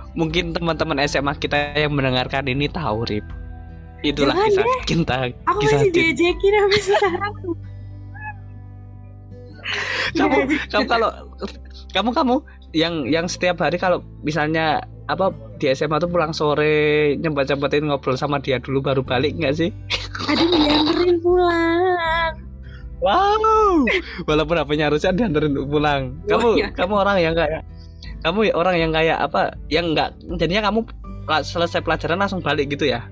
Mungkin 0.09 0.45
teman-teman 0.51 0.97
SMA 1.05 1.37
kita 1.37 1.57
yang 1.75 1.93
mendengarkan 1.93 2.41
ini 2.43 2.65
tahu 2.65 3.05
Rip. 3.05 3.21
Itulah 4.01 4.33
Jangan 4.33 4.49
kisah 4.49 4.65
cinta 4.83 5.15
aku 5.45 5.59
kisah 5.61 5.79
masih 5.79 5.91
diajakin 5.93 6.51
sampai 6.55 6.81
sekarang 6.87 7.33
Kamu 10.11 10.35
Diajakin. 10.39 10.69
kamu 10.71 10.85
kalau 10.87 11.09
kamu 11.89 12.09
kamu 12.11 12.35
yang 12.71 12.93
yang 13.05 13.25
setiap 13.25 13.61
hari 13.61 13.77
kalau 13.77 14.01
misalnya 14.19 14.81
apa 15.05 15.29
di 15.57 15.69
SMA 15.69 15.97
tuh 15.97 16.09
pulang 16.09 16.31
sore 16.31 17.13
nyempet-nyempetin 17.17 17.85
ngobrol 17.85 18.13
sama 18.13 18.37
dia 18.37 18.57
dulu 18.57 18.81
baru 18.81 19.01
balik 19.01 19.33
nggak 19.35 19.55
sih? 19.55 19.69
ada 20.25 20.41
yang 20.41 20.53
dianterin 20.57 21.17
pulang 21.19 22.33
Wow, 22.99 23.87
walaupun 24.27 24.59
HP-nya 24.59 24.91
harusnya 24.91 25.15
dianterin 25.15 25.55
pulang. 25.65 26.19
Kamu 26.27 26.43
Oh, 26.43 26.55
iya. 26.55 26.67
kamu 26.75 26.93
orang 26.99 27.17
yang 27.17 27.31
kayak 27.31 27.63
kamu 28.19 28.51
ya 28.51 28.53
orang 28.55 28.75
yang 28.75 28.91
kayak 28.91 29.17
apa? 29.17 29.55
Yang 29.71 29.85
enggak 29.95 30.09
jadinya 30.35 30.63
kamu 30.67 30.79
selesai 31.39 31.79
pelajaran 31.79 32.19
langsung 32.19 32.43
balik 32.43 32.67
gitu 32.69 32.91
ya? 32.91 33.07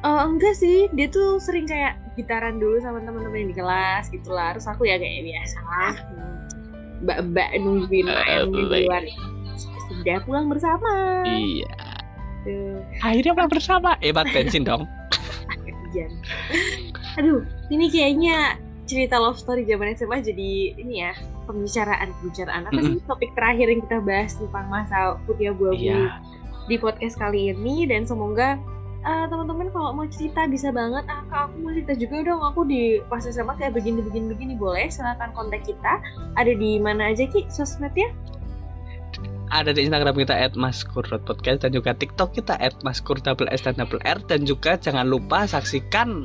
Oh 0.00 0.18
enggak 0.24 0.56
sih, 0.56 0.88
dia 0.96 1.06
tuh 1.06 1.36
sering 1.38 1.68
kayak 1.68 2.00
gitaran 2.16 2.56
dulu 2.56 2.80
sama 2.80 2.98
teman-teman 3.00 3.46
yang 3.46 3.50
di 3.52 3.56
kelas 3.56 4.08
gitu 4.08 4.32
lah. 4.32 4.56
Terus 4.56 4.66
aku 4.66 4.88
ya 4.88 4.96
kayak 4.96 5.22
biasa 5.22 5.58
lah, 5.60 5.94
mbak-mbak 7.04 7.48
nungguin 7.60 8.08
ayam 8.08 8.48
di 8.48 8.62
luar. 8.64 9.04
Sudah 9.92 10.18
pulang 10.24 10.48
bersama. 10.48 11.20
Iya. 11.28 11.68
Tuh, 12.42 12.80
Akhirnya 13.04 13.36
pulang 13.36 13.52
bersama. 13.52 13.90
Hebat 14.00 14.26
bensin 14.32 14.64
dong. 14.64 14.88
kasihan. 15.92 16.10
Aduh, 17.20 17.44
ini 17.68 17.92
kayaknya 17.92 18.56
cerita 18.84 19.16
love 19.16 19.38
story 19.38 19.62
zaman 19.64 19.94
SMA 19.94 20.18
jadi 20.20 20.50
ini 20.76 20.94
ya 21.06 21.12
pembicaraan 21.46 22.10
pembicaraan. 22.18 22.62
Apa 22.66 22.80
sih 22.82 22.98
topik 23.06 23.30
terakhir 23.34 23.66
yang 23.70 23.80
kita 23.86 23.98
bahas 24.02 24.32
tentang 24.38 24.66
masa 24.68 25.16
putih 25.26 25.54
abu-abu 25.54 25.78
Iya. 25.78 26.18
di 26.66 26.76
podcast 26.78 27.18
kali 27.18 27.50
ini? 27.54 27.86
Dan 27.86 28.06
semoga 28.06 28.58
uh, 29.02 29.26
teman-teman 29.30 29.70
kalau 29.70 29.94
mau 29.94 30.06
cerita 30.06 30.46
bisa 30.46 30.70
banget. 30.70 31.02
Ah 31.10 31.22
kak 31.30 31.40
aku 31.50 31.54
mau 31.62 31.72
cerita 31.74 31.94
juga 31.98 32.16
dong. 32.26 32.42
Aku 32.42 32.66
di 32.66 32.98
pas 33.06 33.22
SMA 33.22 33.54
kayak 33.58 33.74
begini 33.74 34.02
begini 34.02 34.26
begini. 34.34 34.52
Boleh 34.58 34.90
silahkan 34.90 35.30
kontak 35.34 35.62
kita. 35.66 36.02
Ada 36.38 36.52
di 36.54 36.78
mana 36.78 37.10
aja 37.14 37.26
ki 37.26 37.46
sosmednya? 37.50 38.10
Ada 39.52 39.76
di 39.76 39.84
Instagram 39.84 40.16
kita 40.16 40.32
@maskur.podcast 40.56 41.60
dan 41.68 41.76
juga 41.76 41.92
TikTok 41.92 42.32
kita 42.32 42.56
@maskur 42.88 43.20
double 43.20 43.52
S 43.52 43.60
dan 43.60 43.76
double 43.76 44.00
R. 44.00 44.16
Dan 44.24 44.48
juga 44.48 44.80
jangan 44.80 45.04
lupa 45.04 45.44
saksikan 45.44 46.24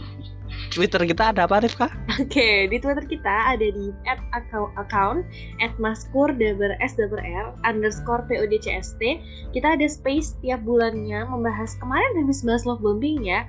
Twitter 0.70 1.02
kita 1.04 1.32
ada 1.34 1.46
apa 1.48 1.64
Rifka? 1.64 1.88
oke 2.18 2.50
di 2.72 2.78
twitter 2.82 3.06
kita 3.06 3.56
ada 3.56 3.68
di 3.68 3.94
at 4.06 4.20
account, 4.34 4.72
account 4.76 5.20
at 5.60 5.72
maskur 5.78 6.32
double 6.34 6.74
s 6.82 6.98
double 6.98 7.22
r 7.22 7.54
underscore 7.64 8.24
podcast 8.28 8.96
kita 9.54 9.68
ada 9.78 9.86
space 9.88 10.36
tiap 10.42 10.64
bulannya 10.66 11.24
membahas 11.28 11.78
kemarin 11.78 12.12
habis 12.24 12.42
bahas 12.44 12.64
love 12.66 12.82
bombing 12.82 13.24
ya 13.24 13.46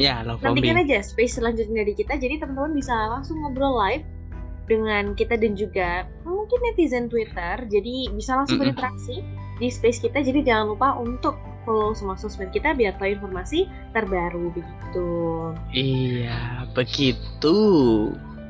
Ya, 0.00 0.24
love 0.24 0.40
nantikan 0.40 0.80
bombing. 0.80 0.88
aja 0.88 1.04
space 1.04 1.36
selanjutnya 1.36 1.84
dari 1.84 1.92
kita 1.92 2.16
jadi 2.16 2.40
teman-teman 2.40 2.72
bisa 2.72 2.96
langsung 3.12 3.36
ngobrol 3.44 3.76
live 3.76 4.04
dengan 4.66 5.14
kita 5.14 5.36
dan 5.38 5.54
juga 5.54 6.08
mungkin 6.26 6.58
netizen 6.72 7.06
Twitter 7.06 7.60
jadi 7.68 8.10
bisa 8.16 8.34
langsung 8.40 8.58
Mm-mm. 8.58 8.72
berinteraksi 8.72 9.20
di 9.56 9.68
space 9.72 10.04
kita 10.04 10.20
jadi 10.20 10.40
jangan 10.44 10.76
lupa 10.76 10.96
untuk 11.00 11.36
follow 11.64 11.96
semua 11.96 12.14
sosmed 12.14 12.52
kita 12.54 12.76
biar 12.76 12.94
tahu 13.00 13.10
informasi 13.16 13.66
terbaru 13.90 14.52
begitu 14.54 15.08
Iya, 15.74 16.70
begitu. 16.72 17.58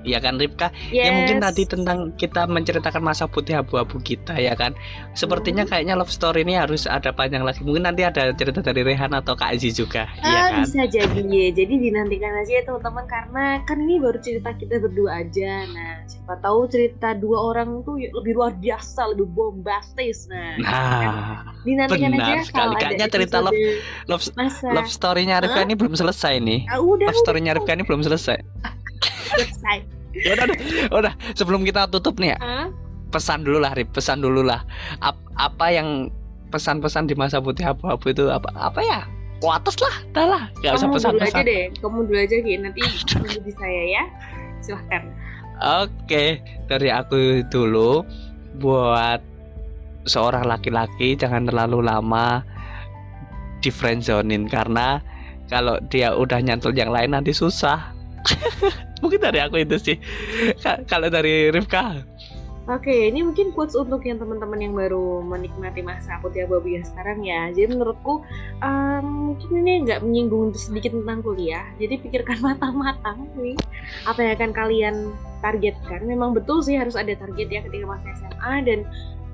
Ya 0.07 0.23
kan 0.23 0.39
Rifka? 0.39 0.71
Ya 0.89 1.11
mungkin 1.11 1.43
Yes. 1.43 1.45
tadi 1.51 1.63
tentang 1.67 1.99
kita 2.15 2.47
menceritakan 2.47 3.03
masa 3.03 3.27
putih 3.27 3.59
abu-abu 3.59 3.99
kita 3.99 4.39
ya 4.39 4.55
kan. 4.55 4.73
Sepertinya 5.13 5.67
Hmm. 5.67 5.71
kayaknya 5.75 5.95
love 5.95 6.09
story 6.09 6.47
ini 6.47 6.55
harus 6.55 6.87
ada 6.87 7.11
panjang 7.11 7.43
lagi. 7.43 7.61
Mungkin 7.61 7.83
nanti 7.83 8.07
ada 8.07 8.31
cerita 8.31 8.63
dari 8.63 8.81
Rehan 8.81 9.11
atau 9.11 9.35
Kak 9.35 9.53
Aziz 9.53 9.75
juga, 9.75 10.07
Ah, 10.17 10.25
iya 10.25 10.41
kan? 10.47 10.63
bisa 10.63 10.83
jadi 10.87 11.21
ya. 11.21 11.47
Jadi 11.53 11.75
dinantikan 11.83 12.33
aja 12.33 12.53
ya 12.53 12.63
teman-teman 12.63 13.05
karena 13.05 13.45
kan 13.63 13.77
ini 13.77 13.99
baru 13.99 14.19
cerita 14.19 14.55
kita 14.55 14.79
berdua 14.79 15.11
aja. 15.21 15.67
Nah, 15.67 16.07
siapa 16.07 16.39
tahu 16.39 16.61
cerita 16.67 17.11
dua 17.13 17.39
orang 17.45 17.83
tuh 17.83 17.99
ya 17.99 18.15
lebih 18.15 18.33
luar 18.33 18.55
biasa, 18.55 19.11
lebih 19.11 19.27
bombastis. 19.29 20.31
Nah, 20.31 20.55
Nah, 20.57 21.43
dinantikan 21.63 22.15
benar 22.15 22.31
aja 22.31 22.45
sekali. 22.45 22.55
kalau 22.55 22.73
ada 22.73 22.81
Kayaknya 22.87 23.07
cerita 23.11 23.37
episode 23.43 23.59
love 24.07 24.25
masa. 24.33 24.69
love 24.71 24.87
story-nya 24.89 25.37
Rifka 25.41 25.61
ini 25.61 25.75
belum 25.75 25.95
selesai 25.95 26.35
nih. 26.39 26.61
Ah, 26.69 26.79
udah, 26.79 27.07
Love 27.09 27.19
story-nya 27.19 27.53
Rifka 27.53 27.73
ini 27.73 27.83
belum 27.83 28.03
selesai. 28.03 28.39
Selesai. 29.03 29.79
Ya 30.17 30.33
udah, 30.33 30.45
udah, 30.49 30.59
udah. 30.97 31.15
Sebelum 31.35 31.61
kita 31.63 31.89
tutup 31.89 32.17
nih 32.17 32.33
ya, 32.33 32.39
Ah, 32.41 32.67
pesan 33.11 33.45
dulu 33.45 33.61
lah, 33.61 33.77
Rif. 33.77 33.93
Pesan 33.93 34.21
dulu 34.21 34.41
lah. 34.41 34.65
Ap- 34.99 35.21
apa 35.37 35.69
yang 35.69 36.09
pesan-pesan 36.49 37.05
di 37.05 37.15
masa 37.15 37.37
putih 37.39 37.69
abu-abu 37.69 38.09
itu 38.09 38.25
apa? 38.29 38.49
Apa 38.57 38.81
ya? 38.81 39.05
Kuatas 39.37 39.77
lah, 39.77 39.93
dah 40.17 40.25
lah. 40.25 40.43
Gak 40.65 40.81
usah 40.81 40.89
kamu 40.89 40.97
dulu 40.97 40.97
aja 40.97 41.13
pesan-pesan. 41.13 41.43
deh. 41.45 41.63
Kamu 41.85 41.99
dulu 42.09 42.17
aja 42.17 42.37
Ki. 42.41 42.55
Nanti 42.57 42.81
tunggu 43.05 43.39
di 43.45 43.53
saya 43.53 43.83
ya. 43.85 44.03
Silahkan. 44.65 45.03
Oke, 45.85 46.25
dari 46.65 46.89
aku 46.89 47.17
dulu 47.49 48.01
buat 48.57 49.21
seorang 50.05 50.45
laki-laki 50.45 51.17
jangan 51.17 51.45
terlalu 51.45 51.85
lama 51.85 52.41
di 53.61 53.69
friendzonin 53.69 54.47
karena 54.47 55.01
kalau 55.49 55.81
dia 55.89 56.13
udah 56.13 56.41
nyantol 56.41 56.73
yang 56.73 56.93
lain 56.93 57.13
nanti 57.13 57.33
susah. 57.33 57.96
Mungkin 59.03 59.21
dari 59.21 59.39
aku 59.43 59.63
itu 59.63 59.77
sih. 59.79 59.97
Ka- 60.59 60.83
Kalau 60.89 61.09
dari 61.13 61.51
Rifka, 61.53 62.03
Oke, 62.67 62.91
ini 62.91 63.23
mungkin 63.23 63.55
quotes 63.55 63.79
untuk 63.79 64.03
yang 64.03 64.19
teman-teman 64.19 64.59
yang 64.59 64.75
baru 64.75 65.23
menikmati 65.23 65.87
masa 65.87 66.19
putih 66.19 66.51
abu-abu 66.51 66.75
yang 66.75 66.83
sekarang 66.83 67.23
ya. 67.23 67.47
Jadi 67.55 67.79
menurutku 67.79 68.27
em, 68.59 69.07
mungkin 69.07 69.63
ini 69.63 69.87
nggak 69.87 70.03
menyinggung 70.03 70.51
sedikit 70.51 70.91
tentang 70.91 71.23
kuliah. 71.23 71.63
Jadi 71.79 71.95
pikirkan 72.03 72.43
matang-matang 72.47 73.31
nih 73.39 73.55
apa 74.11 74.19
yang 74.19 74.33
akan 74.35 74.51
kalian 74.51 74.95
targetkan. 75.47 76.11
Memang 76.11 76.35
betul 76.35 76.59
sih 76.59 76.75
harus 76.75 76.99
ada 76.99 77.15
target 77.15 77.47
ya 77.47 77.63
ketika 77.63 77.87
masa 77.87 78.11
SMA 78.19 78.55
dan 78.67 78.83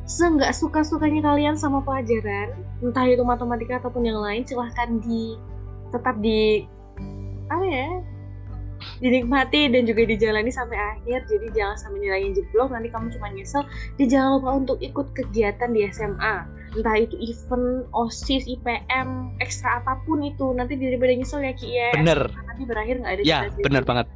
seenggak 0.04 0.52
suka-sukanya 0.52 1.24
kalian 1.24 1.56
sama 1.56 1.80
pelajaran, 1.80 2.52
entah 2.84 3.08
itu 3.08 3.24
matematika 3.24 3.80
ataupun 3.80 4.04
yang 4.12 4.20
lain, 4.20 4.44
silahkan 4.44 5.00
di 5.00 5.40
tetap 5.88 6.20
di 6.20 6.68
apa 7.48 7.64
ya 7.64 7.88
dinikmati 9.00 9.68
dan 9.70 9.86
juga 9.86 10.02
dijalani 10.06 10.50
sampai 10.50 10.78
akhir. 10.78 11.26
Jadi 11.28 11.46
jangan 11.54 11.76
sampai 11.78 11.98
nilainya 12.02 12.42
jeblok 12.42 12.70
nanti 12.72 12.88
kamu 12.88 13.10
cuma 13.18 13.28
nyesel. 13.32 13.62
Dan 14.00 14.06
jangan 14.10 14.30
lupa 14.38 14.50
untuk 14.58 14.78
ikut 14.80 15.06
kegiatan 15.14 15.70
di 15.72 15.86
SMA 15.90 16.62
entah 16.72 16.96
itu 16.96 17.20
event 17.20 17.84
osis 17.92 18.48
IPM 18.48 19.36
ekstra 19.44 19.84
apa 19.84 20.00
pun 20.08 20.24
itu. 20.24 20.56
Nanti 20.56 20.80
daripada 20.80 21.12
nyesel 21.12 21.44
ya 21.44 21.52
Ki 21.52 21.68
ya. 21.68 21.90
Bener. 21.96 22.32
nanti 22.48 22.62
berakhir 22.64 23.00
nggak 23.00 23.12
ada 23.12 23.22
Ya, 23.24 23.38
bener 23.60 23.84
banget. 23.84 24.06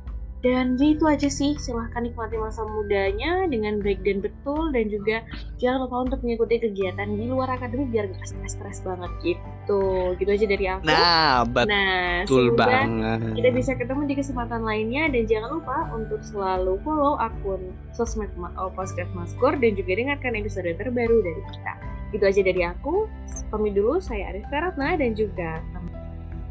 Dan 0.47 0.79
itu 0.79 1.03
aja 1.11 1.27
sih 1.27 1.59
silahkan 1.59 2.07
nikmati 2.07 2.39
masa 2.39 2.63
mudanya 2.63 3.51
dengan 3.51 3.83
baik 3.83 3.99
dan 4.07 4.23
betul 4.23 4.71
dan 4.71 4.87
juga 4.87 5.27
jangan 5.59 5.91
lupa 5.91 5.97
untuk 6.07 6.23
mengikuti 6.23 6.63
kegiatan 6.63 7.19
di 7.19 7.27
luar 7.27 7.51
akademik 7.51 7.91
biar 7.91 8.07
gak 8.15 8.31
stres-stres 8.31 8.79
banget 8.87 9.11
gitu 9.27 10.15
gitu 10.23 10.31
aja 10.31 10.47
dari 10.47 10.67
aku 10.71 10.87
Nah, 10.87 11.43
betul 11.51 12.55
nah 12.55 12.63
banget. 12.63 13.19
kita 13.43 13.49
bisa 13.51 13.73
ketemu 13.75 14.07
di 14.07 14.15
kesempatan 14.15 14.63
lainnya 14.63 15.11
dan 15.11 15.27
jangan 15.27 15.51
lupa 15.59 15.91
untuk 15.91 16.23
selalu 16.23 16.79
follow 16.87 17.19
akun 17.19 17.75
sosmed 17.91 18.31
oh, 18.55 18.71
podcast 18.71 19.11
Maskur 19.19 19.59
dan 19.59 19.75
juga 19.75 19.99
dengarkan 19.99 20.39
episode 20.39 20.71
terbaru 20.79 21.27
dari 21.27 21.43
kita. 21.43 21.73
Itu 22.15 22.23
aja 22.23 22.41
dari 22.47 22.63
aku. 22.63 23.11
Pamit 23.51 23.75
dulu 23.75 23.99
saya 23.99 24.31
Arif 24.31 24.47
Karatna 24.47 24.95
dan 24.95 25.19
juga 25.19 25.59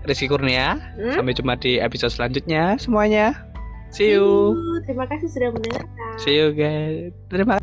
Rizky 0.04 0.28
Kurnia. 0.28 0.76
Hmm? 1.00 1.16
Sampai 1.16 1.32
jumpa 1.32 1.56
di 1.64 1.80
episode 1.80 2.12
selanjutnya 2.12 2.76
semuanya. 2.76 3.55
See 3.96 4.12
you. 4.12 4.52
Terima 4.84 5.08
kasih 5.08 5.32
sudah 5.32 5.50
mendengarkan. 5.56 6.20
See 6.20 6.36
you 6.36 6.52
guys. 6.52 7.16
Terima 7.32 7.56